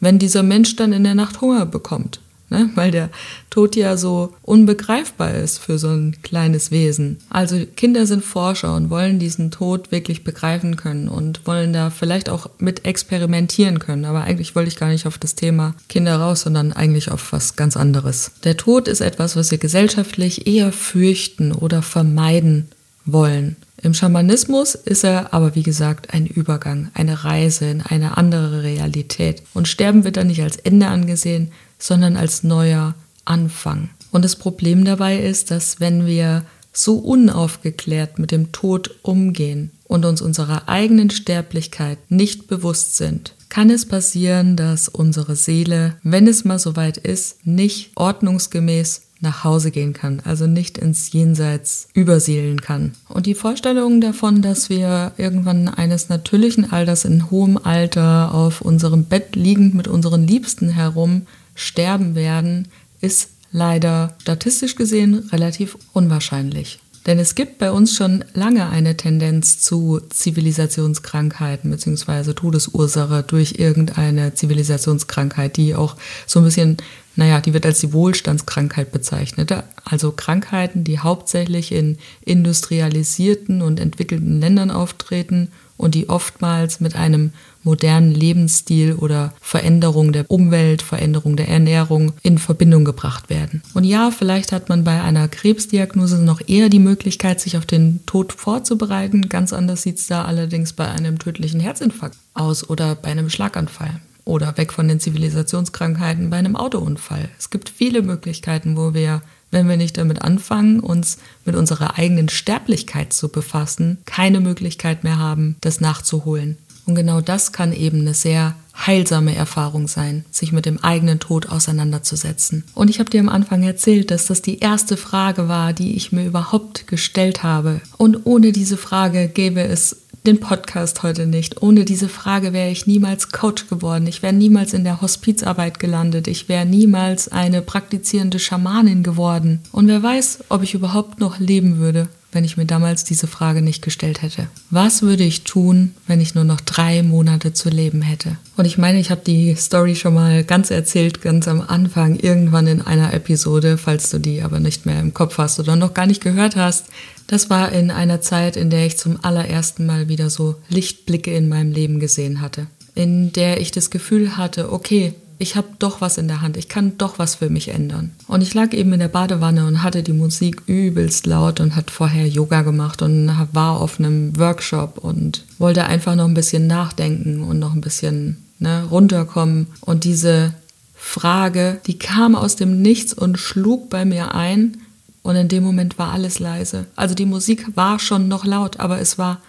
wenn 0.00 0.18
dieser 0.18 0.42
Mensch 0.42 0.76
dann 0.76 0.94
in 0.94 1.04
der 1.04 1.14
Nacht 1.14 1.42
Hunger 1.42 1.66
bekommt? 1.66 2.21
Ne? 2.52 2.68
Weil 2.74 2.90
der 2.90 3.08
Tod 3.48 3.76
ja 3.76 3.96
so 3.96 4.34
unbegreifbar 4.42 5.32
ist 5.34 5.58
für 5.58 5.78
so 5.78 5.88
ein 5.88 6.16
kleines 6.22 6.70
Wesen. 6.70 7.16
Also 7.30 7.64
Kinder 7.76 8.06
sind 8.06 8.22
Forscher 8.22 8.76
und 8.76 8.90
wollen 8.90 9.18
diesen 9.18 9.50
Tod 9.50 9.90
wirklich 9.90 10.22
begreifen 10.22 10.76
können 10.76 11.08
und 11.08 11.46
wollen 11.46 11.72
da 11.72 11.88
vielleicht 11.88 12.28
auch 12.28 12.50
mit 12.58 12.84
experimentieren 12.84 13.78
können. 13.78 14.04
Aber 14.04 14.24
eigentlich 14.24 14.54
wollte 14.54 14.68
ich 14.68 14.76
gar 14.76 14.90
nicht 14.90 15.06
auf 15.06 15.16
das 15.16 15.34
Thema 15.34 15.74
Kinder 15.88 16.16
raus, 16.16 16.42
sondern 16.42 16.74
eigentlich 16.74 17.10
auf 17.10 17.32
was 17.32 17.56
ganz 17.56 17.74
anderes. 17.76 18.32
Der 18.44 18.58
Tod 18.58 18.86
ist 18.86 19.00
etwas, 19.00 19.34
was 19.34 19.50
wir 19.50 19.58
gesellschaftlich 19.58 20.46
eher 20.46 20.72
fürchten 20.72 21.52
oder 21.52 21.80
vermeiden 21.80 22.68
wollen. 23.06 23.56
Im 23.82 23.94
Schamanismus 23.94 24.76
ist 24.76 25.04
er 25.04 25.34
aber 25.34 25.56
wie 25.56 25.64
gesagt 25.64 26.14
ein 26.14 26.26
Übergang, 26.26 26.90
eine 26.94 27.24
Reise 27.24 27.64
in 27.64 27.80
eine 27.80 28.16
andere 28.16 28.62
Realität. 28.62 29.42
Und 29.54 29.66
Sterben 29.66 30.04
wird 30.04 30.16
dann 30.16 30.28
nicht 30.28 30.42
als 30.42 30.56
Ende 30.56 30.86
angesehen, 30.86 31.50
sondern 31.82 32.16
als 32.16 32.44
neuer 32.44 32.94
Anfang. 33.24 33.90
Und 34.12 34.24
das 34.24 34.36
Problem 34.36 34.84
dabei 34.84 35.18
ist, 35.18 35.50
dass 35.50 35.80
wenn 35.80 36.06
wir 36.06 36.44
so 36.72 36.96
unaufgeklärt 36.96 38.18
mit 38.18 38.30
dem 38.30 38.52
Tod 38.52 38.94
umgehen 39.02 39.70
und 39.84 40.04
uns 40.04 40.22
unserer 40.22 40.68
eigenen 40.68 41.10
Sterblichkeit 41.10 41.98
nicht 42.08 42.46
bewusst 42.46 42.96
sind, 42.96 43.34
kann 43.48 43.68
es 43.68 43.84
passieren, 43.84 44.56
dass 44.56 44.88
unsere 44.88 45.36
Seele, 45.36 45.96
wenn 46.02 46.26
es 46.26 46.44
mal 46.44 46.58
soweit 46.58 46.96
ist, 46.96 47.46
nicht 47.46 47.90
ordnungsgemäß 47.96 49.02
nach 49.20 49.44
Hause 49.44 49.70
gehen 49.70 49.92
kann, 49.92 50.20
also 50.24 50.46
nicht 50.46 50.78
ins 50.78 51.12
Jenseits 51.12 51.88
übersiedeln 51.94 52.60
kann. 52.60 52.92
Und 53.08 53.26
die 53.26 53.34
Vorstellung 53.34 54.00
davon, 54.00 54.40
dass 54.40 54.68
wir 54.70 55.12
irgendwann 55.16 55.68
eines 55.68 56.08
natürlichen 56.08 56.72
Alters 56.72 57.04
in 57.04 57.30
hohem 57.30 57.58
Alter 57.58 58.34
auf 58.34 58.62
unserem 58.62 59.04
Bett 59.04 59.36
liegend 59.36 59.74
mit 59.74 59.86
unseren 59.86 60.26
Liebsten 60.26 60.70
herum 60.70 61.22
sterben 61.54 62.14
werden, 62.14 62.68
ist 63.00 63.30
leider 63.50 64.14
statistisch 64.20 64.76
gesehen 64.76 65.28
relativ 65.30 65.76
unwahrscheinlich. 65.92 66.80
Denn 67.06 67.18
es 67.18 67.34
gibt 67.34 67.58
bei 67.58 67.72
uns 67.72 67.96
schon 67.96 68.24
lange 68.32 68.68
eine 68.68 68.96
Tendenz 68.96 69.60
zu 69.60 70.00
Zivilisationskrankheiten 70.08 71.70
bzw. 71.70 72.32
Todesursache 72.32 73.24
durch 73.26 73.56
irgendeine 73.58 74.34
Zivilisationskrankheit, 74.34 75.56
die 75.56 75.74
auch 75.74 75.96
so 76.26 76.38
ein 76.38 76.44
bisschen, 76.44 76.76
naja, 77.16 77.40
die 77.40 77.54
wird 77.54 77.66
als 77.66 77.80
die 77.80 77.92
Wohlstandskrankheit 77.92 78.92
bezeichnet. 78.92 79.52
Also 79.84 80.12
Krankheiten, 80.12 80.84
die 80.84 81.00
hauptsächlich 81.00 81.72
in 81.72 81.98
industrialisierten 82.24 83.62
und 83.62 83.80
entwickelten 83.80 84.40
Ländern 84.40 84.70
auftreten 84.70 85.48
und 85.76 85.96
die 85.96 86.08
oftmals 86.08 86.78
mit 86.78 86.94
einem 86.94 87.32
modernen 87.62 88.12
Lebensstil 88.12 88.94
oder 88.94 89.32
Veränderung 89.40 90.12
der 90.12 90.30
Umwelt, 90.30 90.82
Veränderung 90.82 91.36
der 91.36 91.48
Ernährung 91.48 92.12
in 92.22 92.38
Verbindung 92.38 92.84
gebracht 92.84 93.30
werden. 93.30 93.62
Und 93.74 93.84
ja, 93.84 94.10
vielleicht 94.10 94.52
hat 94.52 94.68
man 94.68 94.84
bei 94.84 95.00
einer 95.00 95.28
Krebsdiagnose 95.28 96.22
noch 96.22 96.40
eher 96.46 96.68
die 96.68 96.78
Möglichkeit, 96.78 97.40
sich 97.40 97.56
auf 97.56 97.66
den 97.66 98.00
Tod 98.06 98.32
vorzubereiten. 98.32 99.28
Ganz 99.28 99.52
anders 99.52 99.82
sieht 99.82 99.98
es 99.98 100.06
da 100.06 100.24
allerdings 100.24 100.72
bei 100.72 100.88
einem 100.88 101.18
tödlichen 101.18 101.60
Herzinfarkt 101.60 102.16
aus 102.34 102.68
oder 102.68 102.94
bei 102.94 103.08
einem 103.08 103.30
Schlaganfall 103.30 104.00
oder 104.24 104.56
weg 104.56 104.72
von 104.72 104.88
den 104.88 105.00
Zivilisationskrankheiten 105.00 106.30
bei 106.30 106.36
einem 106.36 106.56
Autounfall. 106.56 107.28
Es 107.38 107.50
gibt 107.50 107.68
viele 107.68 108.02
Möglichkeiten, 108.02 108.76
wo 108.76 108.94
wir 108.94 109.22
wenn 109.52 109.68
wir 109.68 109.76
nicht 109.76 109.98
damit 109.98 110.22
anfangen, 110.22 110.80
uns 110.80 111.18
mit 111.44 111.54
unserer 111.54 111.98
eigenen 111.98 112.28
Sterblichkeit 112.28 113.12
zu 113.12 113.28
befassen, 113.28 113.98
keine 114.06 114.40
Möglichkeit 114.40 115.04
mehr 115.04 115.18
haben, 115.18 115.56
das 115.60 115.80
nachzuholen. 115.80 116.56
Und 116.86 116.94
genau 116.94 117.20
das 117.20 117.52
kann 117.52 117.72
eben 117.72 118.00
eine 118.00 118.14
sehr 118.14 118.54
heilsame 118.86 119.34
Erfahrung 119.34 119.86
sein, 119.86 120.24
sich 120.30 120.52
mit 120.52 120.66
dem 120.66 120.82
eigenen 120.82 121.20
Tod 121.20 121.48
auseinanderzusetzen. 121.48 122.64
Und 122.74 122.90
ich 122.90 122.98
habe 122.98 123.10
dir 123.10 123.20
am 123.20 123.28
Anfang 123.28 123.62
erzählt, 123.62 124.10
dass 124.10 124.26
das 124.26 124.42
die 124.42 124.58
erste 124.58 124.96
Frage 124.96 125.48
war, 125.48 125.72
die 125.72 125.94
ich 125.94 126.12
mir 126.12 126.24
überhaupt 126.24 126.86
gestellt 126.86 127.42
habe. 127.42 127.80
Und 127.98 128.24
ohne 128.24 128.52
diese 128.52 128.76
Frage 128.76 129.28
gäbe 129.28 129.62
es 129.62 129.98
den 130.26 130.38
Podcast 130.38 131.02
heute 131.02 131.26
nicht. 131.26 131.62
Ohne 131.62 131.84
diese 131.84 132.08
Frage 132.08 132.52
wäre 132.52 132.70
ich 132.70 132.86
niemals 132.86 133.32
Coach 133.32 133.68
geworden. 133.68 134.06
Ich 134.06 134.22
wäre 134.22 134.32
niemals 134.32 134.72
in 134.72 134.84
der 134.84 135.00
Hospizarbeit 135.00 135.80
gelandet. 135.80 136.28
Ich 136.28 136.48
wäre 136.48 136.64
niemals 136.64 137.28
eine 137.28 137.60
praktizierende 137.60 138.38
Schamanin 138.38 139.02
geworden. 139.02 139.60
Und 139.72 139.88
wer 139.88 140.02
weiß, 140.02 140.44
ob 140.48 140.62
ich 140.62 140.74
überhaupt 140.74 141.18
noch 141.18 141.40
leben 141.40 141.78
würde, 141.78 142.08
wenn 142.32 142.44
ich 142.44 142.56
mir 142.56 142.64
damals 142.64 143.04
diese 143.04 143.26
Frage 143.26 143.62
nicht 143.62 143.82
gestellt 143.82 144.22
hätte. 144.22 144.48
Was 144.70 145.02
würde 145.02 145.22
ich 145.22 145.44
tun, 145.44 145.94
wenn 146.06 146.20
ich 146.20 146.34
nur 146.34 146.44
noch 146.44 146.60
drei 146.60 147.02
Monate 147.02 147.52
zu 147.52 147.68
leben 147.68 148.00
hätte? 148.00 148.36
Und 148.56 148.64
ich 148.64 148.78
meine, 148.78 148.98
ich 148.98 149.10
habe 149.10 149.20
die 149.24 149.54
Story 149.54 149.94
schon 149.94 150.14
mal 150.14 150.42
ganz 150.42 150.70
erzählt, 150.70 151.20
ganz 151.20 151.46
am 151.46 151.60
Anfang, 151.60 152.16
irgendwann 152.16 152.66
in 152.66 152.80
einer 152.80 153.12
Episode, 153.12 153.76
falls 153.76 154.10
du 154.10 154.18
die 154.18 154.42
aber 154.42 154.60
nicht 154.60 154.86
mehr 154.86 154.98
im 154.98 155.14
Kopf 155.14 155.38
hast 155.38 155.60
oder 155.60 155.76
noch 155.76 155.94
gar 155.94 156.06
nicht 156.06 156.22
gehört 156.22 156.56
hast. 156.56 156.86
Das 157.26 157.50
war 157.50 157.70
in 157.70 157.90
einer 157.90 158.20
Zeit, 158.20 158.56
in 158.56 158.70
der 158.70 158.86
ich 158.86 158.96
zum 158.96 159.22
allerersten 159.22 159.86
Mal 159.86 160.08
wieder 160.08 160.30
so 160.30 160.56
Lichtblicke 160.68 161.34
in 161.34 161.48
meinem 161.48 161.72
Leben 161.72 162.00
gesehen 162.00 162.40
hatte. 162.40 162.66
In 162.94 163.32
der 163.32 163.60
ich 163.60 163.70
das 163.70 163.90
Gefühl 163.90 164.36
hatte, 164.36 164.72
okay, 164.72 165.14
ich 165.38 165.56
habe 165.56 165.68
doch 165.78 166.00
was 166.00 166.18
in 166.18 166.28
der 166.28 166.40
Hand, 166.40 166.56
ich 166.56 166.68
kann 166.68 166.98
doch 166.98 167.18
was 167.18 167.36
für 167.36 167.50
mich 167.50 167.68
ändern. 167.68 168.12
Und 168.26 168.42
ich 168.42 168.54
lag 168.54 168.72
eben 168.72 168.92
in 168.92 169.00
der 169.00 169.08
Badewanne 169.08 169.66
und 169.66 169.82
hatte 169.82 170.02
die 170.02 170.12
Musik 170.12 170.62
übelst 170.66 171.26
laut 171.26 171.60
und 171.60 171.76
hat 171.76 171.90
vorher 171.90 172.26
Yoga 172.28 172.62
gemacht 172.62 173.02
und 173.02 173.30
war 173.52 173.80
auf 173.80 173.98
einem 173.98 174.38
Workshop 174.38 174.98
und 174.98 175.44
wollte 175.58 175.84
einfach 175.84 176.14
noch 176.14 176.26
ein 176.26 176.34
bisschen 176.34 176.66
nachdenken 176.66 177.42
und 177.42 177.58
noch 177.58 177.74
ein 177.74 177.80
bisschen 177.80 178.38
ne, 178.58 178.84
runterkommen. 178.90 179.66
Und 179.80 180.04
diese 180.04 180.54
Frage, 180.94 181.80
die 181.86 181.98
kam 181.98 182.36
aus 182.36 182.56
dem 182.56 182.80
Nichts 182.80 183.12
und 183.12 183.38
schlug 183.38 183.90
bei 183.90 184.04
mir 184.04 184.34
ein. 184.34 184.78
Und 185.22 185.36
in 185.36 185.48
dem 185.48 185.62
Moment 185.62 185.98
war 185.98 186.12
alles 186.12 186.38
leise. 186.38 186.86
Also 186.96 187.14
die 187.14 187.26
Musik 187.26 187.76
war 187.76 187.98
schon 187.98 188.28
noch 188.28 188.44
laut, 188.44 188.80
aber 188.80 189.00
es 189.00 189.18
war 189.18 189.40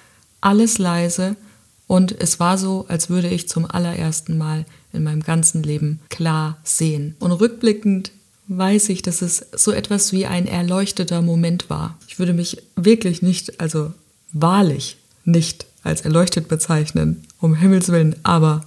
alles 0.41 0.77
leise. 0.77 1.35
Und 1.87 2.15
es 2.19 2.39
war 2.39 2.57
so, 2.57 2.85
als 2.87 3.09
würde 3.09 3.27
ich 3.27 3.49
zum 3.49 3.69
allerersten 3.69 4.37
Mal 4.37 4.65
in 4.93 5.03
meinem 5.03 5.21
ganzen 5.21 5.63
Leben 5.63 5.99
klar 6.09 6.57
sehen. 6.63 7.15
Und 7.19 7.31
rückblickend 7.31 8.11
weiß 8.47 8.89
ich, 8.89 9.01
dass 9.01 9.21
es 9.21 9.45
so 9.55 9.71
etwas 9.71 10.11
wie 10.11 10.25
ein 10.25 10.47
erleuchteter 10.47 11.21
Moment 11.21 11.69
war. 11.69 11.97
Ich 12.07 12.19
würde 12.19 12.33
mich 12.33 12.61
wirklich 12.75 13.21
nicht, 13.21 13.59
also 13.59 13.93
wahrlich 14.31 14.97
nicht 15.25 15.65
als 15.83 16.01
erleuchtet 16.01 16.47
bezeichnen, 16.47 17.23
um 17.39 17.55
Himmels 17.55 17.89
willen, 17.89 18.15
aber 18.23 18.65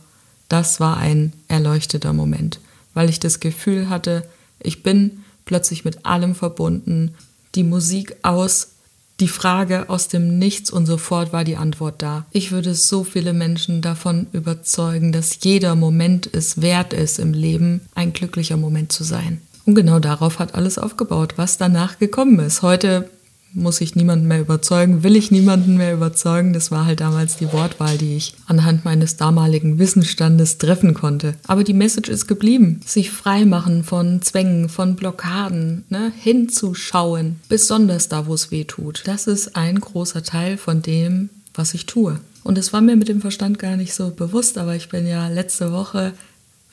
das 0.49 0.81
war 0.81 0.97
ein 0.99 1.33
erleuchteter 1.49 2.13
Moment, 2.13 2.61
weil 2.95 3.09
ich 3.09 3.21
das 3.21 3.41
Gefühl 3.41 3.89
hatte, 3.89 4.25
ich 4.61 4.83
bin 4.83 5.25
plötzlich 5.45 5.85
mit 5.85 6.07
allem 6.07 6.35
verbunden, 6.35 7.15
die 7.55 7.65
Musik 7.65 8.17
aus, 8.23 8.73
die 9.21 9.29
Frage 9.29 9.89
aus 9.89 10.09
dem 10.09 10.39
Nichts 10.39 10.71
und 10.71 10.87
sofort 10.87 11.33
war 11.33 11.45
die 11.45 11.57
Antwort 11.57 12.03
da. 12.03 12.27
Ich 12.33 12.53
würde 12.53 12.75
so 12.75 13.03
viele 13.03 13.33
Menschen 13.33 13.81
davon 13.81 14.27
überzeugen, 14.33 15.13
dass 15.13 15.39
jeder 15.43 15.75
Moment 15.75 16.29
es 16.33 16.61
wert 16.61 16.93
ist, 16.93 17.19
im 17.19 17.33
Leben 17.33 17.81
ein 17.95 18.13
glücklicher 18.13 18.57
Moment 18.57 18.93
zu 18.93 19.05
sein. 19.05 19.41
Und 19.65 19.75
genau 19.75 19.99
darauf 19.99 20.39
hat 20.39 20.55
alles 20.55 20.79
aufgebaut, 20.79 21.35
was 21.37 21.59
danach 21.59 21.99
gekommen 21.99 22.39
ist. 22.39 22.63
Heute 22.63 23.11
muss 23.57 23.81
ich 23.81 23.97
niemanden 23.97 24.29
mehr 24.29 24.41
überzeugen, 24.41 25.03
will 25.03 25.17
ich 25.17 25.31
niemanden 25.31 25.79
mehr 25.79 25.95
überzeugen. 25.95 26.53
Das 26.53 26.71
war 26.71 26.85
halt 26.85 27.01
damals 27.01 27.37
die 27.37 27.53
Wortwahl, 27.53 27.97
die 27.97 28.17
ich 28.17 28.35
anhand 28.47 28.85
meines 28.85 29.17
damaligen 29.17 29.79
Wissensstandes 29.79 30.59
treffen 30.59 30.93
konnte. 30.93 31.35
Aber 31.47 31.65
die 31.65 31.73
Message 31.73 32.11
ist 32.11 32.29
geblieben. 32.29 32.81
Sich 32.85 33.11
freimachen 33.11 33.83
von 33.83 34.21
Zwängen, 34.21 34.69
von 34.69 34.95
Blockaden, 34.95 35.85
ne? 35.89 36.13
hinzuschauen, 36.17 37.37
besonders 37.49 38.09
da, 38.09 38.27
wo 38.27 38.35
es 38.35 38.51
weh 38.51 38.65
tut. 38.65 39.03
Das 39.07 39.27
ist 39.27 39.57
ein 39.57 39.81
großer 39.81 40.23
Teil 40.23 40.59
von 40.59 40.83
dem, 40.83 41.31
was 41.55 41.73
ich 41.73 41.87
tue. 41.87 42.21
Und 42.45 42.59
es 42.59 42.73
war 42.73 42.83
mir 42.83 42.97
mit 42.97 43.09
dem 43.09 43.23
Verstand 43.23 43.59
gar 43.59 43.77
nicht 43.77 43.95
so 43.95 44.11
bewusst, 44.11 44.59
aber 44.59 44.77
ich 44.77 44.91
bin 44.91 45.07
ja 45.07 45.29
letzte 45.29 45.73
Woche 45.73 46.13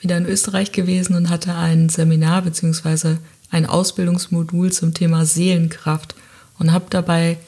wieder 0.00 0.18
in 0.18 0.26
Österreich 0.26 0.70
gewesen 0.70 1.16
und 1.16 1.30
hatte 1.30 1.54
ein 1.54 1.88
Seminar 1.88 2.42
bzw. 2.42 3.16
ein 3.50 3.64
Ausbildungsmodul 3.64 4.70
zum 4.70 4.92
Thema 4.92 5.24
Seelenkraft 5.24 6.14
und 6.58 6.72
habe 6.72 6.86
dabei 6.90 7.38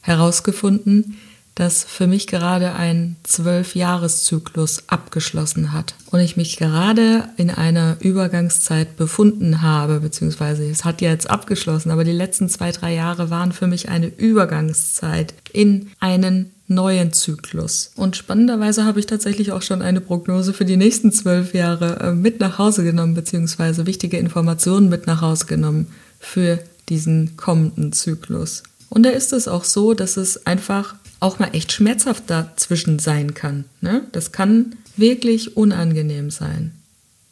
herausgefunden, 0.00 1.18
dass 1.54 1.84
für 1.84 2.08
mich 2.08 2.26
gerade 2.26 2.74
ein 2.74 3.14
Zwölfjahreszyklus 3.22 4.88
abgeschlossen 4.88 5.72
hat 5.72 5.94
und 6.10 6.18
ich 6.18 6.36
mich 6.36 6.56
gerade 6.56 7.28
in 7.36 7.48
einer 7.48 7.96
Übergangszeit 8.00 8.96
befunden 8.96 9.62
habe, 9.62 10.00
beziehungsweise 10.00 10.68
es 10.68 10.84
hat 10.84 11.00
ja 11.00 11.10
jetzt 11.10 11.30
abgeschlossen, 11.30 11.92
aber 11.92 12.02
die 12.02 12.12
letzten 12.12 12.48
zwei, 12.48 12.72
drei 12.72 12.94
Jahre 12.94 13.30
waren 13.30 13.52
für 13.52 13.68
mich 13.68 13.88
eine 13.88 14.08
Übergangszeit 14.08 15.34
in 15.52 15.90
einen 16.00 16.50
neuen 16.66 17.12
Zyklus. 17.12 17.92
Und 17.94 18.16
spannenderweise 18.16 18.84
habe 18.84 18.98
ich 18.98 19.06
tatsächlich 19.06 19.52
auch 19.52 19.62
schon 19.62 19.82
eine 19.82 20.00
Prognose 20.00 20.54
für 20.54 20.64
die 20.64 20.78
nächsten 20.78 21.12
zwölf 21.12 21.54
Jahre 21.54 22.00
äh, 22.00 22.12
mit 22.12 22.40
nach 22.40 22.58
Hause 22.58 22.82
genommen, 22.82 23.14
beziehungsweise 23.14 23.86
wichtige 23.86 24.18
Informationen 24.18 24.88
mit 24.88 25.06
nach 25.06 25.20
Hause 25.20 25.46
genommen 25.46 25.88
für 26.18 26.58
diesen 26.88 27.36
kommenden 27.36 27.92
Zyklus. 27.92 28.62
Und 28.88 29.04
da 29.04 29.10
ist 29.10 29.32
es 29.32 29.48
auch 29.48 29.64
so, 29.64 29.94
dass 29.94 30.16
es 30.16 30.46
einfach 30.46 30.94
auch 31.20 31.38
mal 31.38 31.50
echt 31.52 31.72
schmerzhaft 31.72 32.24
dazwischen 32.26 32.98
sein 32.98 33.34
kann. 33.34 33.64
Ne? 33.80 34.02
Das 34.12 34.30
kann 34.32 34.76
wirklich 34.96 35.56
unangenehm 35.56 36.30
sein. 36.30 36.72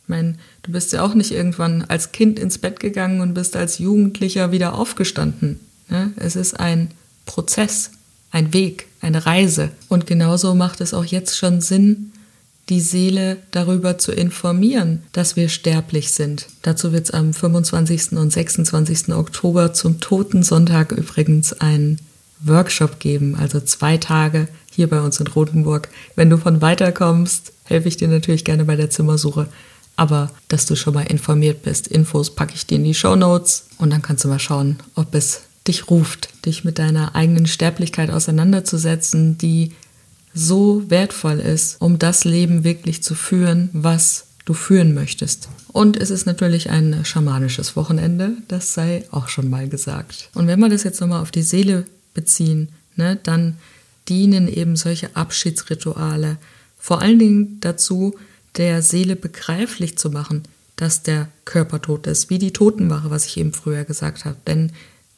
Ich 0.03 0.09
meine, 0.09 0.35
du 0.63 0.73
bist 0.73 0.93
ja 0.93 1.03
auch 1.03 1.15
nicht 1.15 1.31
irgendwann 1.31 1.83
als 1.83 2.13
Kind 2.13 2.39
ins 2.39 2.59
Bett 2.59 2.81
gegangen 2.81 3.21
und 3.21 3.35
bist 3.35 3.55
als 3.55 3.79
Jugendlicher 3.79 4.51
wieder 4.51 4.75
aufgestanden. 4.75 5.61
Ne? 5.89 6.13
Es 6.17 6.37
ist 6.37 6.59
ein 6.59 6.91
Prozess, 7.27 7.93
ein 8.31 8.53
Weg, 8.53 8.87
eine 9.01 9.27
Reise. 9.27 9.71
Und 9.89 10.07
genauso 10.07 10.55
macht 10.55 10.81
es 10.81 10.95
auch 10.95 11.05
jetzt 11.05 11.37
schon 11.37 11.61
Sinn, 11.61 12.13
die 12.69 12.81
Seele 12.81 13.39
darüber 13.51 13.99
zu 13.99 14.13
informieren, 14.13 15.03
dass 15.13 15.37
wir 15.37 15.49
sterblich 15.49 16.13
sind. 16.13 16.47
Dazu 16.63 16.93
wird 16.93 17.05
es 17.07 17.11
am 17.11 17.35
25. 17.35 18.13
und 18.13 18.33
26. 18.33 19.13
Oktober 19.13 19.73
zum 19.73 20.01
Totensonntag 20.01 20.93
übrigens 20.93 21.53
einen 21.61 21.99
Workshop 22.45 22.99
geben, 22.99 23.37
also 23.37 23.61
zwei 23.61 23.97
Tage 23.97 24.49
hier 24.71 24.89
bei 24.89 25.01
uns 25.01 25.21
in 25.21 25.27
Rothenburg. 25.27 25.89
Wenn 26.17 26.31
du 26.31 26.39
von 26.39 26.61
weiter 26.61 26.93
kommst, 26.93 27.53
helfe 27.65 27.89
ich 27.89 27.97
dir 27.97 28.09
natürlich 28.09 28.45
gerne 28.45 28.65
bei 28.65 28.77
der 28.77 28.91
Zimmersuche. 28.91 29.49
Aber 29.97 30.31
dass 30.49 30.67
du 30.67 30.75
schon 30.75 30.95
mal 30.95 31.03
informiert 31.07 31.63
bist, 31.63 31.87
Infos 31.87 32.35
packe 32.35 32.55
ich 32.55 32.67
dir 32.67 32.77
in 32.77 32.85
die 32.85 32.95
Show 32.95 33.15
Notes 33.15 33.67
und 33.79 33.91
dann 33.91 34.03
kannst 34.03 34.25
du 34.25 34.29
mal 34.29 34.39
schauen, 34.39 34.79
ob 34.95 35.15
es 35.15 35.43
dich 35.69 35.91
ruft, 35.91 36.31
dich 36.45 36.65
mit 36.65 36.79
deiner 36.79 37.15
eigenen 37.15 37.47
Sterblichkeit 37.47 38.11
auseinanderzusetzen, 38.11 39.39
die 39.39 39.73
so 40.35 40.89
wertvoll 40.91 41.41
ist, 41.41 41.81
um 41.81 41.99
das 41.99 42.25
Leben 42.25 42.65
wirklich 42.65 43.03
zu 43.03 43.15
führen, 43.15 43.71
was 43.73 44.27
du 44.45 44.55
führen 44.55 44.95
möchtest. 44.95 45.49
Und 45.69 45.97
es 45.97 46.11
ist 46.11 46.27
natürlich 46.27 46.71
ein 46.71 47.05
schamanisches 47.05 47.77
Wochenende, 47.77 48.33
das 48.49 48.75
sei 48.75 49.05
auch 49.11 49.29
schon 49.29 49.49
mal 49.49 49.69
gesagt. 49.69 50.31
Und 50.35 50.47
wenn 50.47 50.61
wir 50.61 50.69
das 50.69 50.83
jetzt 50.83 51.01
nochmal 51.01 51.23
auf 51.23 51.31
die 51.31 51.43
Seele 51.43 51.87
beziehen, 52.15 52.69
ne, 52.97 53.19
dann 53.23 53.57
dienen 54.09 54.49
eben 54.49 54.77
solche 54.77 55.15
Abschiedsrituale 55.17 56.39
vor 56.79 57.01
allen 57.01 57.21
Dingen 57.21 57.59
dazu, 57.61 58.17
der 58.57 58.83
Seele 58.83 59.15
begreiflich 59.17 59.97
zu 59.97 60.11
machen, 60.11 60.43
dass 60.77 61.03
der 61.03 61.29
Körper 61.45 61.81
tot 61.81 62.07
ist, 62.09 62.29
wie 62.29 62.39
die 62.39 62.53
Totenwache, 62.53 63.11
was 63.11 63.27
ich 63.27 63.37
eben 63.37 63.53
früher 63.53 63.85
gesagt 63.85 64.25
habe. 64.25 64.37
Denn 64.47 64.73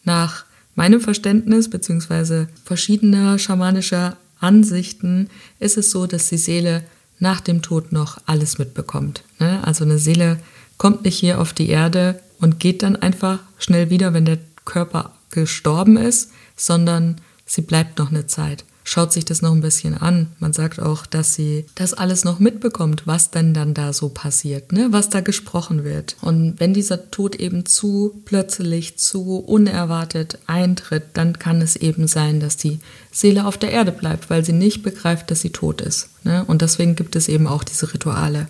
nach 0.04 0.44
meinem 0.75 1.00
Verständnis 1.00 1.71
beziehungsweise 1.71 2.49
verschiedener 2.64 3.38
schamanischer 3.38 4.18
Ansichten 4.44 5.30
ist 5.58 5.76
es 5.76 5.90
so, 5.90 6.06
dass 6.06 6.28
die 6.28 6.36
Seele 6.36 6.84
nach 7.18 7.40
dem 7.40 7.62
Tod 7.62 7.92
noch 7.92 8.18
alles 8.26 8.58
mitbekommt. 8.58 9.24
Ne? 9.38 9.60
Also 9.64 9.84
eine 9.84 9.98
Seele 9.98 10.38
kommt 10.76 11.04
nicht 11.04 11.18
hier 11.18 11.40
auf 11.40 11.52
die 11.52 11.68
Erde 11.68 12.20
und 12.40 12.60
geht 12.60 12.82
dann 12.82 12.96
einfach 12.96 13.40
schnell 13.58 13.90
wieder, 13.90 14.12
wenn 14.12 14.26
der 14.26 14.38
Körper 14.64 15.12
gestorben 15.30 15.96
ist, 15.96 16.30
sondern 16.56 17.20
sie 17.46 17.62
bleibt 17.62 17.98
noch 17.98 18.10
eine 18.10 18.26
Zeit 18.26 18.64
schaut 18.85 19.12
sich 19.12 19.25
das 19.25 19.41
noch 19.41 19.53
ein 19.53 19.62
bisschen 19.62 19.97
an. 19.97 20.29
Man 20.38 20.53
sagt 20.53 20.79
auch, 20.79 21.07
dass 21.07 21.35
sie 21.35 21.64
das 21.75 21.95
alles 21.95 22.23
noch 22.23 22.38
mitbekommt, 22.38 23.07
was 23.07 23.31
denn 23.31 23.55
dann 23.55 23.73
da 23.73 23.95
so 23.95 24.11
passiert, 24.11 24.73
ne? 24.73 24.88
was 24.91 25.09
da 25.09 25.21
gesprochen 25.21 25.85
wird. 25.85 26.17
Und 26.21 26.61
wenn 26.61 26.75
dieser 26.75 27.11
Tod 27.11 27.35
eben 27.35 27.64
zu 27.64 28.21
plötzlich, 28.26 28.99
zu 28.99 29.38
unerwartet 29.38 30.38
eintritt, 30.47 31.05
dann 31.14 31.38
kann 31.38 31.62
es 31.62 31.76
eben 31.76 32.07
sein, 32.07 32.41
dass 32.41 32.59
die 32.59 32.79
Seele 33.11 33.47
auf 33.47 33.57
der 33.57 33.73
Erde 33.73 33.91
bleibt, 33.91 34.29
weil 34.29 34.45
sie 34.45 34.53
nicht 34.53 34.83
begreift, 34.83 35.31
dass 35.31 35.41
sie 35.41 35.50
tot 35.50 35.81
ist. 35.81 36.11
Ne? 36.23 36.45
Und 36.45 36.61
deswegen 36.61 36.95
gibt 36.95 37.17
es 37.17 37.29
eben 37.29 37.47
auch 37.47 37.64
diese 37.64 37.93
Rituale. 37.95 38.49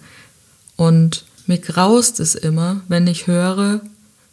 Und 0.77 1.25
mir 1.47 1.59
graust 1.59 2.19
es 2.19 2.35
immer, 2.35 2.81
wenn 2.89 3.07
ich 3.07 3.29
höre, 3.29 3.81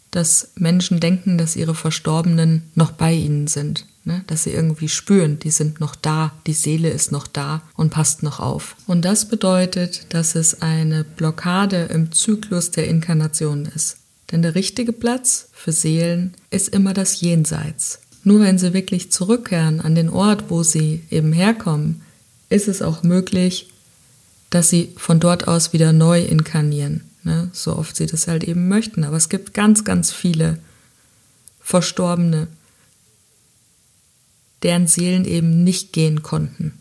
dass 0.09 0.51
Menschen 0.55 0.99
denken, 0.99 1.37
dass 1.37 1.55
ihre 1.55 1.75
Verstorbenen 1.75 2.63
noch 2.73 2.91
bei 2.91 3.13
ihnen 3.13 3.47
sind. 3.47 3.85
Ne? 4.03 4.23
Dass 4.27 4.43
sie 4.43 4.51
irgendwie 4.51 4.89
spüren, 4.89 5.39
die 5.39 5.51
sind 5.51 5.79
noch 5.79 5.95
da, 5.95 6.33
die 6.47 6.53
Seele 6.53 6.89
ist 6.89 7.11
noch 7.11 7.27
da 7.27 7.61
und 7.75 7.91
passt 7.91 8.23
noch 8.23 8.39
auf. 8.39 8.75
Und 8.87 9.05
das 9.05 9.27
bedeutet, 9.27 10.13
dass 10.13 10.35
es 10.35 10.61
eine 10.61 11.03
Blockade 11.03 11.83
im 11.85 12.11
Zyklus 12.11 12.71
der 12.71 12.87
Inkarnation 12.87 13.65
ist. 13.65 13.97
Denn 14.31 14.41
der 14.41 14.55
richtige 14.55 14.93
Platz 14.93 15.49
für 15.51 15.71
Seelen 15.71 16.33
ist 16.49 16.69
immer 16.69 16.93
das 16.93 17.21
Jenseits. 17.21 17.99
Nur 18.23 18.39
wenn 18.41 18.57
sie 18.57 18.73
wirklich 18.73 19.11
zurückkehren 19.11 19.81
an 19.81 19.95
den 19.95 20.09
Ort, 20.09 20.45
wo 20.49 20.63
sie 20.63 21.03
eben 21.09 21.33
herkommen, 21.33 22.01
ist 22.49 22.67
es 22.67 22.81
auch 22.81 23.03
möglich, 23.03 23.69
dass 24.49 24.69
sie 24.69 24.93
von 24.97 25.19
dort 25.19 25.47
aus 25.47 25.73
wieder 25.73 25.93
neu 25.93 26.21
inkarnieren 26.21 27.01
ne? 27.23 27.49
so 27.53 27.75
oft 27.75 27.95
sie 27.95 28.05
das 28.05 28.27
halt 28.27 28.43
eben 28.43 28.67
möchten. 28.67 29.03
Aber 29.03 29.17
es 29.17 29.29
gibt 29.29 29.53
ganz, 29.53 29.83
ganz 29.83 30.11
viele 30.11 30.57
Verstorbene, 31.61 32.47
deren 34.63 34.87
Seelen 34.87 35.25
eben 35.25 35.63
nicht 35.63 35.93
gehen 35.93 36.21
konnten. 36.21 36.73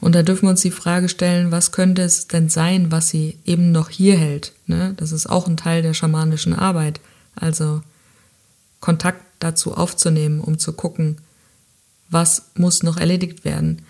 Und 0.00 0.14
da 0.14 0.22
dürfen 0.22 0.44
wir 0.44 0.50
uns 0.50 0.60
die 0.60 0.70
Frage 0.70 1.08
stellen, 1.08 1.50
was 1.50 1.72
könnte 1.72 2.02
es 2.02 2.28
denn 2.28 2.48
sein, 2.48 2.92
was 2.92 3.08
sie 3.08 3.38
eben 3.44 3.72
noch 3.72 3.90
hier 3.90 4.16
hält? 4.16 4.52
Ne? 4.66 4.94
Das 4.96 5.12
ist 5.12 5.26
auch 5.28 5.46
ein 5.48 5.56
Teil 5.56 5.82
der 5.82 5.94
schamanischen 5.94 6.54
Arbeit. 6.54 7.00
Also 7.34 7.82
Kontakt 8.80 9.24
dazu 9.40 9.74
aufzunehmen, 9.74 10.40
um 10.40 10.58
zu 10.58 10.72
gucken, 10.72 11.18
was 12.10 12.44
muss 12.54 12.82
noch 12.82 12.96
erledigt 12.96 13.44
werden. 13.44 13.82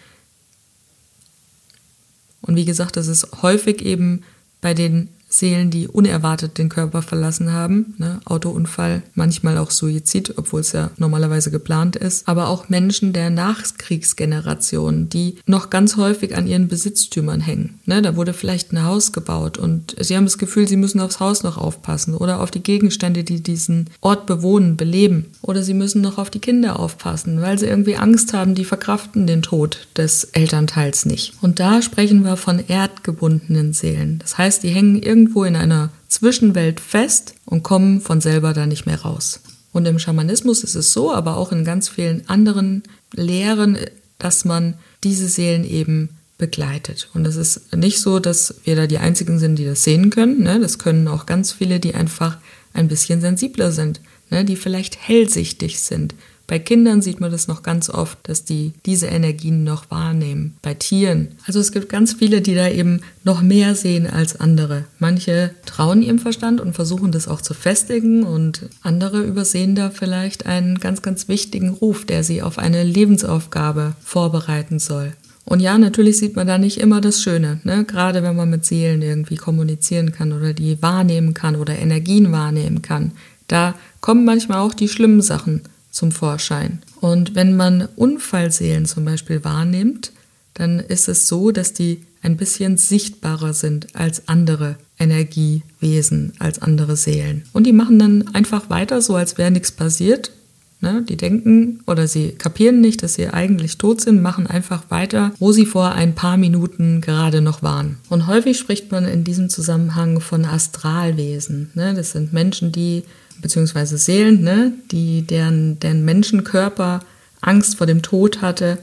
Und 2.40 2.56
wie 2.56 2.64
gesagt, 2.64 2.96
das 2.96 3.06
ist 3.06 3.42
häufig 3.42 3.82
eben 3.82 4.24
bei 4.60 4.74
den 4.74 5.10
Seelen, 5.28 5.70
die 5.70 5.88
unerwartet 5.88 6.56
den 6.56 6.70
Körper 6.70 7.02
verlassen 7.02 7.52
haben. 7.52 7.94
Ne? 7.98 8.20
Autounfall, 8.24 9.02
manchmal 9.14 9.58
auch 9.58 9.70
Suizid, 9.70 10.34
obwohl 10.36 10.60
es 10.60 10.72
ja 10.72 10.90
normalerweise 10.96 11.50
geplant 11.50 11.96
ist. 11.96 12.26
Aber 12.26 12.48
auch 12.48 12.68
Menschen 12.70 13.12
der 13.12 13.28
Nachkriegsgeneration, 13.28 15.08
die 15.10 15.36
noch 15.46 15.68
ganz 15.68 15.96
häufig 15.96 16.34
an 16.34 16.46
ihren 16.46 16.68
Besitztümern 16.68 17.40
hängen. 17.40 17.78
Ne? 17.84 18.00
Da 18.00 18.16
wurde 18.16 18.32
vielleicht 18.32 18.72
ein 18.72 18.84
Haus 18.84 19.12
gebaut 19.12 19.58
und 19.58 19.94
sie 20.00 20.16
haben 20.16 20.24
das 20.24 20.38
Gefühl, 20.38 20.66
sie 20.66 20.76
müssen 20.76 21.00
aufs 21.00 21.20
Haus 21.20 21.42
noch 21.42 21.58
aufpassen 21.58 22.14
oder 22.14 22.40
auf 22.40 22.50
die 22.50 22.62
Gegenstände, 22.62 23.22
die 23.22 23.42
diesen 23.42 23.90
Ort 24.00 24.24
bewohnen, 24.26 24.76
beleben. 24.76 25.26
Oder 25.42 25.62
sie 25.62 25.74
müssen 25.74 26.00
noch 26.00 26.16
auf 26.16 26.30
die 26.30 26.40
Kinder 26.40 26.80
aufpassen, 26.80 27.42
weil 27.42 27.58
sie 27.58 27.66
irgendwie 27.66 27.96
Angst 27.96 28.32
haben, 28.32 28.54
die 28.54 28.64
verkraften 28.64 29.26
den 29.26 29.42
Tod 29.42 29.88
des 29.96 30.24
Elternteils 30.24 31.04
nicht. 31.04 31.34
Und 31.42 31.60
da 31.60 31.82
sprechen 31.82 32.24
wir 32.24 32.36
von 32.36 32.62
erdgebundenen 32.66 33.74
Seelen. 33.74 34.18
Das 34.20 34.38
heißt, 34.38 34.62
die 34.62 34.70
hängen 34.70 35.00
irgendwie 35.02 35.17
irgendwo 35.18 35.42
in 35.42 35.56
einer 35.56 35.90
Zwischenwelt 36.08 36.78
fest 36.78 37.34
und 37.44 37.64
kommen 37.64 38.00
von 38.00 38.20
selber 38.20 38.52
da 38.52 38.66
nicht 38.66 38.86
mehr 38.86 39.00
raus. 39.02 39.40
Und 39.72 39.84
im 39.86 39.98
Schamanismus 39.98 40.62
ist 40.62 40.76
es 40.76 40.92
so, 40.92 41.12
aber 41.12 41.36
auch 41.36 41.50
in 41.50 41.64
ganz 41.64 41.88
vielen 41.88 42.28
anderen 42.28 42.84
Lehren, 43.12 43.76
dass 44.18 44.44
man 44.44 44.74
diese 45.02 45.28
Seelen 45.28 45.64
eben 45.64 46.10
begleitet. 46.38 47.10
Und 47.14 47.26
es 47.26 47.34
ist 47.34 47.74
nicht 47.74 48.00
so, 48.00 48.20
dass 48.20 48.54
wir 48.62 48.76
da 48.76 48.86
die 48.86 48.98
Einzigen 48.98 49.40
sind, 49.40 49.56
die 49.56 49.64
das 49.64 49.82
sehen 49.82 50.10
können. 50.10 50.44
Ne? 50.44 50.60
Das 50.60 50.78
können 50.78 51.08
auch 51.08 51.26
ganz 51.26 51.50
viele, 51.50 51.80
die 51.80 51.96
einfach 51.96 52.38
ein 52.72 52.86
bisschen 52.86 53.20
sensibler 53.20 53.72
sind, 53.72 54.00
ne? 54.30 54.44
die 54.44 54.56
vielleicht 54.56 54.96
hellsichtig 54.96 55.80
sind, 55.80 56.14
bei 56.48 56.58
Kindern 56.58 57.02
sieht 57.02 57.20
man 57.20 57.30
das 57.30 57.46
noch 57.46 57.62
ganz 57.62 57.90
oft, 57.90 58.18
dass 58.22 58.42
die 58.42 58.72
diese 58.86 59.06
Energien 59.06 59.64
noch 59.64 59.90
wahrnehmen. 59.90 60.56
Bei 60.62 60.72
Tieren. 60.72 61.28
Also 61.46 61.60
es 61.60 61.72
gibt 61.72 61.90
ganz 61.90 62.14
viele, 62.14 62.40
die 62.40 62.54
da 62.54 62.68
eben 62.68 63.02
noch 63.22 63.42
mehr 63.42 63.74
sehen 63.74 64.06
als 64.06 64.40
andere. 64.40 64.84
Manche 64.98 65.50
trauen 65.66 66.00
ihrem 66.00 66.18
Verstand 66.18 66.62
und 66.62 66.72
versuchen 66.72 67.12
das 67.12 67.28
auch 67.28 67.42
zu 67.42 67.52
festigen 67.52 68.22
und 68.22 68.62
andere 68.80 69.22
übersehen 69.22 69.74
da 69.74 69.90
vielleicht 69.90 70.46
einen 70.46 70.78
ganz, 70.78 71.02
ganz 71.02 71.28
wichtigen 71.28 71.68
Ruf, 71.68 72.06
der 72.06 72.24
sie 72.24 72.40
auf 72.40 72.58
eine 72.58 72.82
Lebensaufgabe 72.82 73.94
vorbereiten 74.02 74.78
soll. 74.78 75.12
Und 75.44 75.60
ja, 75.60 75.76
natürlich 75.76 76.16
sieht 76.16 76.34
man 76.34 76.46
da 76.46 76.56
nicht 76.56 76.78
immer 76.78 77.02
das 77.02 77.22
Schöne, 77.22 77.60
ne? 77.64 77.84
gerade 77.84 78.22
wenn 78.22 78.36
man 78.36 78.48
mit 78.48 78.64
Seelen 78.64 79.02
irgendwie 79.02 79.36
kommunizieren 79.36 80.12
kann 80.12 80.32
oder 80.32 80.54
die 80.54 80.80
wahrnehmen 80.80 81.34
kann 81.34 81.56
oder 81.56 81.78
Energien 81.78 82.32
wahrnehmen 82.32 82.80
kann. 82.80 83.12
Da 83.48 83.74
kommen 84.00 84.24
manchmal 84.24 84.60
auch 84.60 84.72
die 84.72 84.88
schlimmen 84.88 85.22
Sachen 85.22 85.62
zum 85.98 86.12
Vorschein. 86.12 86.78
Und 87.00 87.34
wenn 87.34 87.56
man 87.56 87.88
Unfallseelen 87.96 88.86
zum 88.86 89.04
Beispiel 89.04 89.44
wahrnimmt, 89.44 90.12
dann 90.54 90.78
ist 90.78 91.08
es 91.08 91.28
so, 91.28 91.50
dass 91.50 91.72
die 91.72 92.02
ein 92.22 92.36
bisschen 92.36 92.76
sichtbarer 92.76 93.52
sind 93.52 93.94
als 93.94 94.28
andere 94.28 94.76
Energiewesen, 94.98 96.32
als 96.38 96.60
andere 96.60 96.96
Seelen. 96.96 97.44
Und 97.52 97.64
die 97.64 97.72
machen 97.72 97.98
dann 97.98 98.34
einfach 98.34 98.70
weiter, 98.70 99.02
so 99.02 99.14
als 99.14 99.38
wäre 99.38 99.50
nichts 99.50 99.72
passiert. 99.72 100.32
Ne? 100.80 101.04
Die 101.08 101.16
denken 101.16 101.80
oder 101.86 102.06
sie 102.06 102.30
kapieren 102.30 102.80
nicht, 102.80 103.02
dass 103.02 103.14
sie 103.14 103.28
eigentlich 103.28 103.78
tot 103.78 104.00
sind, 104.00 104.22
machen 104.22 104.46
einfach 104.46 104.84
weiter, 104.90 105.32
wo 105.40 105.50
sie 105.50 105.66
vor 105.66 105.92
ein 105.92 106.14
paar 106.14 106.36
Minuten 106.36 107.00
gerade 107.00 107.40
noch 107.40 107.62
waren. 107.62 107.98
Und 108.08 108.28
häufig 108.28 108.58
spricht 108.58 108.92
man 108.92 109.04
in 109.04 109.24
diesem 109.24 109.50
Zusammenhang 109.50 110.20
von 110.20 110.44
Astralwesen. 110.44 111.70
Ne? 111.74 111.94
Das 111.94 112.12
sind 112.12 112.32
Menschen, 112.32 112.70
die 112.70 113.02
beziehungsweise 113.40 113.98
Seelen, 113.98 114.42
ne, 114.42 114.72
die 114.90 115.22
deren, 115.22 115.78
deren 115.80 116.04
Menschenkörper 116.04 117.00
Angst 117.40 117.76
vor 117.76 117.86
dem 117.86 118.02
Tod 118.02 118.42
hatte 118.42 118.78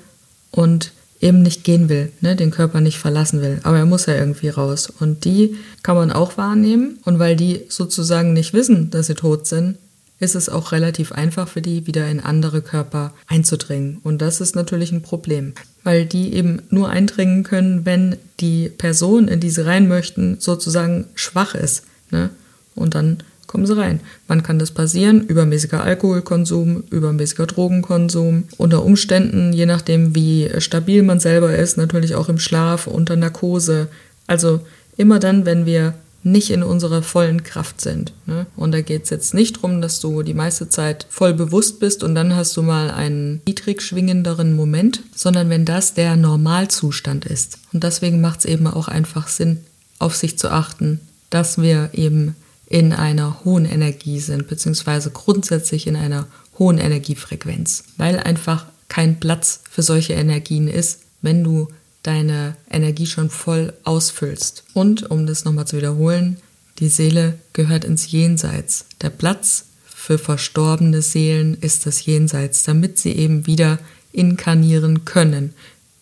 und 0.51 0.91
eben 1.21 1.41
nicht 1.41 1.63
gehen 1.63 1.89
will, 1.89 2.11
ne, 2.21 2.35
den 2.35 2.51
Körper 2.51 2.81
nicht 2.81 2.99
verlassen 2.99 3.41
will. 3.41 3.59
Aber 3.63 3.77
er 3.77 3.85
muss 3.85 4.05
ja 4.05 4.15
irgendwie 4.15 4.49
raus. 4.49 4.91
Und 4.99 5.25
die 5.25 5.55
kann 5.83 5.95
man 5.95 6.11
auch 6.11 6.37
wahrnehmen. 6.37 6.99
Und 7.03 7.19
weil 7.19 7.35
die 7.35 7.61
sozusagen 7.69 8.33
nicht 8.33 8.53
wissen, 8.53 8.91
dass 8.91 9.07
sie 9.07 9.15
tot 9.15 9.47
sind, 9.47 9.77
ist 10.19 10.35
es 10.35 10.47
auch 10.47 10.71
relativ 10.71 11.11
einfach 11.11 11.47
für 11.47 11.61
die, 11.61 11.87
wieder 11.87 12.07
in 12.07 12.19
andere 12.19 12.61
Körper 12.61 13.13
einzudringen. 13.27 13.99
Und 14.03 14.21
das 14.21 14.39
ist 14.39 14.55
natürlich 14.55 14.91
ein 14.91 15.01
Problem, 15.01 15.53
weil 15.83 16.05
die 16.05 16.33
eben 16.33 16.61
nur 16.69 16.89
eindringen 16.89 17.43
können, 17.43 17.85
wenn 17.85 18.17
die 18.39 18.69
Person, 18.69 19.27
in 19.27 19.39
die 19.39 19.49
sie 19.49 19.65
rein 19.65 19.87
möchten, 19.87 20.37
sozusagen 20.39 21.05
schwach 21.15 21.53
ist. 21.53 21.83
Ne? 22.11 22.29
Und 22.75 22.95
dann 22.95 23.17
kommen 23.55 23.65
sie 23.65 23.77
rein. 23.77 24.01
Wann 24.27 24.43
kann 24.43 24.59
das 24.59 24.71
passieren? 24.71 25.21
Übermäßiger 25.21 25.81
Alkoholkonsum, 25.81 26.83
übermäßiger 26.89 27.45
Drogenkonsum, 27.45 28.43
unter 28.57 28.83
Umständen, 28.83 29.53
je 29.53 29.65
nachdem 29.65 30.13
wie 30.13 30.49
stabil 30.57 31.03
man 31.03 31.21
selber 31.21 31.55
ist, 31.55 31.77
natürlich 31.77 32.15
auch 32.15 32.27
im 32.27 32.37
Schlaf, 32.37 32.85
unter 32.85 33.15
Narkose. 33.15 33.87
Also 34.27 34.59
immer 34.97 35.19
dann, 35.19 35.45
wenn 35.45 35.65
wir 35.65 35.93
nicht 36.21 36.49
in 36.49 36.63
unserer 36.63 37.01
vollen 37.01 37.43
Kraft 37.43 37.79
sind. 37.79 38.11
Ne? 38.25 38.45
Und 38.57 38.73
da 38.73 38.81
geht 38.81 39.05
es 39.05 39.09
jetzt 39.09 39.33
nicht 39.33 39.55
darum, 39.55 39.81
dass 39.81 40.01
du 40.01 40.21
die 40.21 40.33
meiste 40.33 40.67
Zeit 40.67 41.07
voll 41.09 41.33
bewusst 41.33 41.79
bist 41.79 42.03
und 42.03 42.13
dann 42.13 42.35
hast 42.35 42.57
du 42.57 42.61
mal 42.61 42.91
einen 42.91 43.41
niedrig 43.47 43.81
schwingenderen 43.81 44.53
Moment, 44.53 45.01
sondern 45.15 45.49
wenn 45.49 45.63
das 45.63 45.93
der 45.93 46.17
Normalzustand 46.17 47.25
ist. 47.25 47.59
Und 47.71 47.85
deswegen 47.85 48.19
macht 48.19 48.39
es 48.39 48.45
eben 48.45 48.67
auch 48.67 48.89
einfach 48.89 49.29
Sinn, 49.29 49.61
auf 49.97 50.13
sich 50.13 50.37
zu 50.37 50.51
achten, 50.51 50.99
dass 51.29 51.61
wir 51.61 51.91
eben 51.93 52.35
in 52.67 52.93
einer 52.93 53.43
hohen 53.43 53.65
Energie 53.65 54.19
sind, 54.19 54.47
beziehungsweise 54.47 55.11
grundsätzlich 55.11 55.87
in 55.87 55.95
einer 55.95 56.27
hohen 56.57 56.77
Energiefrequenz, 56.77 57.83
weil 57.97 58.19
einfach 58.19 58.65
kein 58.87 59.19
Platz 59.19 59.61
für 59.69 59.81
solche 59.81 60.13
Energien 60.13 60.67
ist, 60.67 61.01
wenn 61.21 61.43
du 61.43 61.67
deine 62.03 62.55
Energie 62.69 63.07
schon 63.07 63.29
voll 63.29 63.73
ausfüllst. 63.83 64.63
Und 64.73 65.09
um 65.09 65.25
das 65.25 65.43
nochmal 65.43 65.67
zu 65.67 65.77
wiederholen, 65.77 66.37
die 66.79 66.89
Seele 66.89 67.39
gehört 67.53 67.83
ins 67.83 68.11
Jenseits. 68.11 68.85
Der 69.01 69.09
Platz 69.09 69.65
für 69.85 70.17
verstorbene 70.17 71.01
Seelen 71.01 71.55
ist 71.55 71.85
das 71.85 72.05
Jenseits, 72.05 72.63
damit 72.63 72.99
sie 72.99 73.13
eben 73.13 73.47
wieder 73.47 73.79
inkarnieren 74.11 75.05
können. 75.05 75.53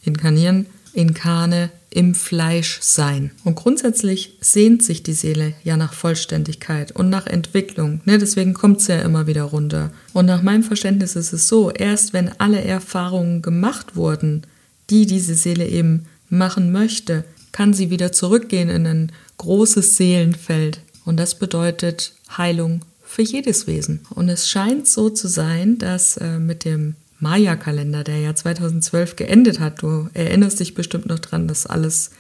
Inkarnieren, 0.04 0.66
Inkarne 0.94 1.72
im 1.94 2.16
Fleisch 2.16 2.80
sein. 2.82 3.32
Und 3.44 3.56
grundsätzlich 3.56 4.38
sehnt 4.42 4.84
sich 4.84 5.04
die 5.04 5.14
Seele 5.14 5.54
ja 5.64 5.78
nach 5.78 5.94
Vollständigkeit 5.94 6.92
und 6.92 7.10
nach 7.10 7.28
Entwicklung. 7.28 8.02
Ne? 8.06 8.18
Deswegen 8.18 8.54
kommt 8.54 8.82
es 8.82 8.88
ja 8.88 9.00
immer 9.02 9.28
wieder 9.28 9.44
runter. 9.44 9.92
Und 10.12 10.26
nach 10.26 10.42
meinem 10.42 10.64
Verständnis 10.64 11.16
ist 11.16 11.34
es 11.34 11.48
so, 11.48 11.70
erst 11.72 12.14
wenn 12.14 12.32
alle 12.40 12.64
Erfahrungen 12.64 13.42
gemacht 13.42 13.96
wurden, 13.96 14.44
die 14.90 15.06
diese 15.06 15.36
Seele 15.36 15.68
eben 15.68 16.06
machen 16.30 16.72
möchte, 16.72 17.26
kann 17.52 17.74
sie 17.74 17.92
wieder 17.92 18.12
zurückgehen 18.12 18.70
in 18.70 18.88
ein 18.88 19.12
großes 19.38 19.96
Seelenfeld. 19.96 20.82
Und 21.06 21.18
das 21.18 21.38
bedeutet 21.38 22.14
Heilung 22.38 22.84
für 23.04 23.22
jedes 23.22 23.68
Wesen. 23.68 24.02
Und 24.10 24.30
es 24.30 24.50
scheint 24.50 24.88
so 24.88 25.10
zu 25.12 25.28
sein, 25.28 25.78
dass 25.78 26.18
äh, 26.18 26.40
mit 26.40 26.66
dem 26.66 26.96
Maya-Kalender, 27.24 28.04
der 28.04 28.20
ja 28.20 28.36
2012 28.36 29.16
geendet 29.16 29.60
hat. 29.60 29.82
Du 29.82 30.10
erinnerst 30.14 30.60
dich 30.60 30.76
bestimmt 30.76 31.08
noch 31.08 31.20
dran, 31.20 31.48
dass 31.48 31.66
alles 31.66 32.12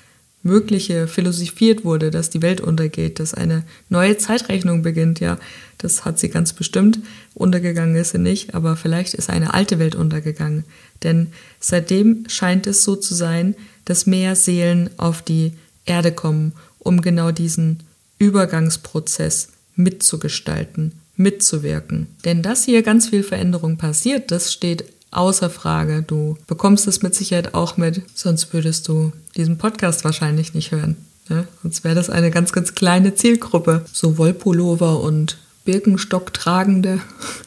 Mögliche 0.41 1.07
philosophiert 1.07 1.85
wurde, 1.85 2.09
dass 2.09 2.29
die 2.29 2.41
Welt 2.41 2.59
untergeht, 2.59 3.19
dass 3.19 3.33
eine 3.33 3.63
neue 3.89 4.17
Zeitrechnung 4.17 4.81
beginnt. 4.81 5.19
Ja, 5.19 5.37
das 5.77 6.05
hat 6.05 6.19
sie 6.19 6.29
ganz 6.29 6.53
bestimmt. 6.53 6.99
Untergegangen 7.33 7.95
ist 7.95 8.11
sie 8.11 8.17
nicht, 8.17 8.55
aber 8.55 8.75
vielleicht 8.75 9.13
ist 9.13 9.29
eine 9.29 9.53
alte 9.53 9.77
Welt 9.77 9.95
untergegangen. 9.95 10.65
Denn 11.03 11.27
seitdem 11.59 12.25
scheint 12.27 12.65
es 12.65 12.83
so 12.83 12.95
zu 12.95 13.13
sein, 13.13 13.55
dass 13.85 14.05
mehr 14.05 14.35
Seelen 14.35 14.89
auf 14.97 15.21
die 15.21 15.53
Erde 15.85 16.11
kommen, 16.11 16.53
um 16.79 17.01
genau 17.01 17.31
diesen 17.31 17.79
Übergangsprozess 18.19 19.49
mitzugestalten 19.75 20.93
mitzuwirken. 21.15 22.07
Denn 22.25 22.41
dass 22.41 22.65
hier 22.65 22.83
ganz 22.83 23.09
viel 23.09 23.23
Veränderung 23.23 23.77
passiert, 23.77 24.31
das 24.31 24.51
steht 24.51 24.85
außer 25.11 25.49
Frage. 25.49 26.03
Du 26.05 26.37
bekommst 26.47 26.87
es 26.87 27.01
mit 27.01 27.15
Sicherheit 27.15 27.53
auch 27.53 27.77
mit, 27.77 28.01
sonst 28.15 28.53
würdest 28.53 28.87
du 28.87 29.11
diesen 29.35 29.57
Podcast 29.57 30.03
wahrscheinlich 30.03 30.53
nicht 30.53 30.71
hören. 30.71 30.97
Ne? 31.29 31.47
Sonst 31.61 31.83
wäre 31.83 31.95
das 31.95 32.09
eine 32.09 32.31
ganz, 32.31 32.51
ganz 32.51 32.75
kleine 32.75 33.15
Zielgruppe. 33.15 33.85
So 33.91 34.17
Wollpullover 34.17 34.99
und 34.99 35.37
Birkenstock 35.65 36.33
tragende, 36.33 36.99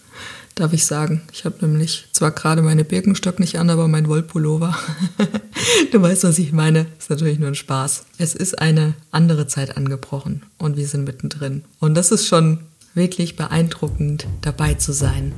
darf 0.55 0.73
ich 0.73 0.87
sagen. 0.87 1.23
Ich 1.33 1.45
habe 1.45 1.67
nämlich 1.67 2.09
zwar 2.13 2.31
gerade 2.31 2.63
meine 2.63 2.85
Birkenstock 2.85 3.39
nicht 3.39 3.59
an, 3.59 3.69
aber 3.69 3.89
mein 3.89 4.09
Wollpullover. 4.09 4.77
du 5.93 6.01
weißt, 6.01 6.25
was 6.25 6.39
ich 6.39 6.53
meine. 6.53 6.87
Ist 6.99 7.11
natürlich 7.11 7.39
nur 7.39 7.49
ein 7.49 7.55
Spaß. 7.55 8.07
Es 8.17 8.35
ist 8.35 8.59
eine 8.59 8.95
andere 9.11 9.47
Zeit 9.47 9.77
angebrochen 9.77 10.45
und 10.57 10.77
wir 10.77 10.87
sind 10.87 11.05
mittendrin. 11.05 11.65
Und 11.79 11.95
das 11.95 12.11
ist 12.11 12.27
schon 12.27 12.61
wirklich 12.97 13.37
beeindruckend 13.37 14.27
dabei 14.41 14.75
zu 14.75 14.93
sein. 14.93 15.33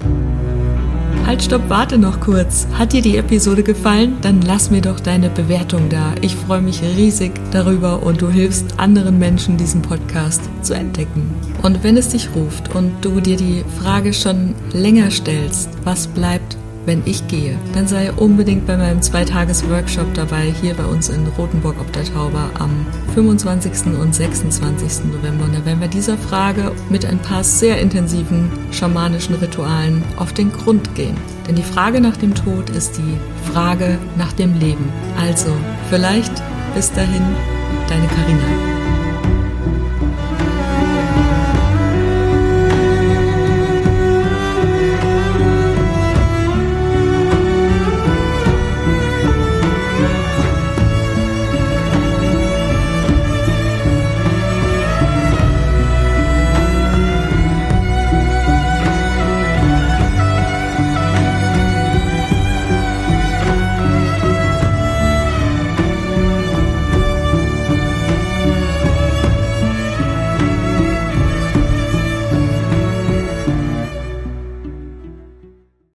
Halt, 1.26 1.42
stopp, 1.42 1.68
warte 1.68 1.98
noch 1.98 2.20
kurz. 2.20 2.66
Hat 2.78 2.94
dir 2.94 3.02
die 3.02 3.18
Episode 3.18 3.62
gefallen? 3.62 4.16
Dann 4.22 4.40
lass 4.40 4.70
mir 4.70 4.80
doch 4.80 4.98
deine 4.98 5.28
Bewertung 5.28 5.90
da. 5.90 6.14
Ich 6.22 6.34
freue 6.34 6.62
mich 6.62 6.80
riesig 6.80 7.32
darüber 7.50 8.02
und 8.02 8.22
du 8.22 8.30
hilfst 8.30 8.78
anderen 8.78 9.18
Menschen, 9.18 9.58
diesen 9.58 9.82
Podcast 9.82 10.40
zu 10.62 10.72
entdecken. 10.72 11.34
Und 11.62 11.84
wenn 11.84 11.98
es 11.98 12.08
dich 12.08 12.30
ruft 12.34 12.74
und 12.74 12.92
du 13.02 13.20
dir 13.20 13.36
die 13.36 13.62
Frage 13.78 14.14
schon 14.14 14.54
länger 14.72 15.10
stellst, 15.10 15.68
was 15.84 16.06
bleibt, 16.06 16.56
wenn 16.88 17.02
ich 17.04 17.28
gehe, 17.28 17.54
dann 17.74 17.86
sei 17.86 18.10
unbedingt 18.10 18.66
bei 18.66 18.78
meinem 18.78 19.02
Zweitages-Workshop 19.02 20.14
dabei, 20.14 20.50
hier 20.58 20.72
bei 20.72 20.86
uns 20.86 21.10
in 21.10 21.26
Rothenburg 21.36 21.76
ob 21.78 21.92
der 21.92 22.02
Tauber 22.04 22.50
am 22.58 22.86
25. 23.14 23.92
und 24.00 24.14
26. 24.14 25.04
November. 25.12 25.44
Und 25.44 25.54
da 25.54 25.66
werden 25.66 25.82
wir 25.82 25.88
dieser 25.88 26.16
Frage 26.16 26.72
mit 26.88 27.04
ein 27.04 27.18
paar 27.18 27.44
sehr 27.44 27.78
intensiven 27.78 28.50
schamanischen 28.72 29.34
Ritualen 29.34 30.02
auf 30.16 30.32
den 30.32 30.50
Grund 30.50 30.94
gehen. 30.94 31.16
Denn 31.46 31.56
die 31.56 31.62
Frage 31.62 32.00
nach 32.00 32.16
dem 32.16 32.34
Tod 32.34 32.70
ist 32.70 32.96
die 32.96 33.52
Frage 33.52 33.98
nach 34.16 34.32
dem 34.32 34.58
Leben. 34.58 34.90
Also, 35.20 35.52
vielleicht 35.90 36.32
bis 36.74 36.90
dahin, 36.90 37.22
deine 37.86 38.06
Karina. 38.06 38.97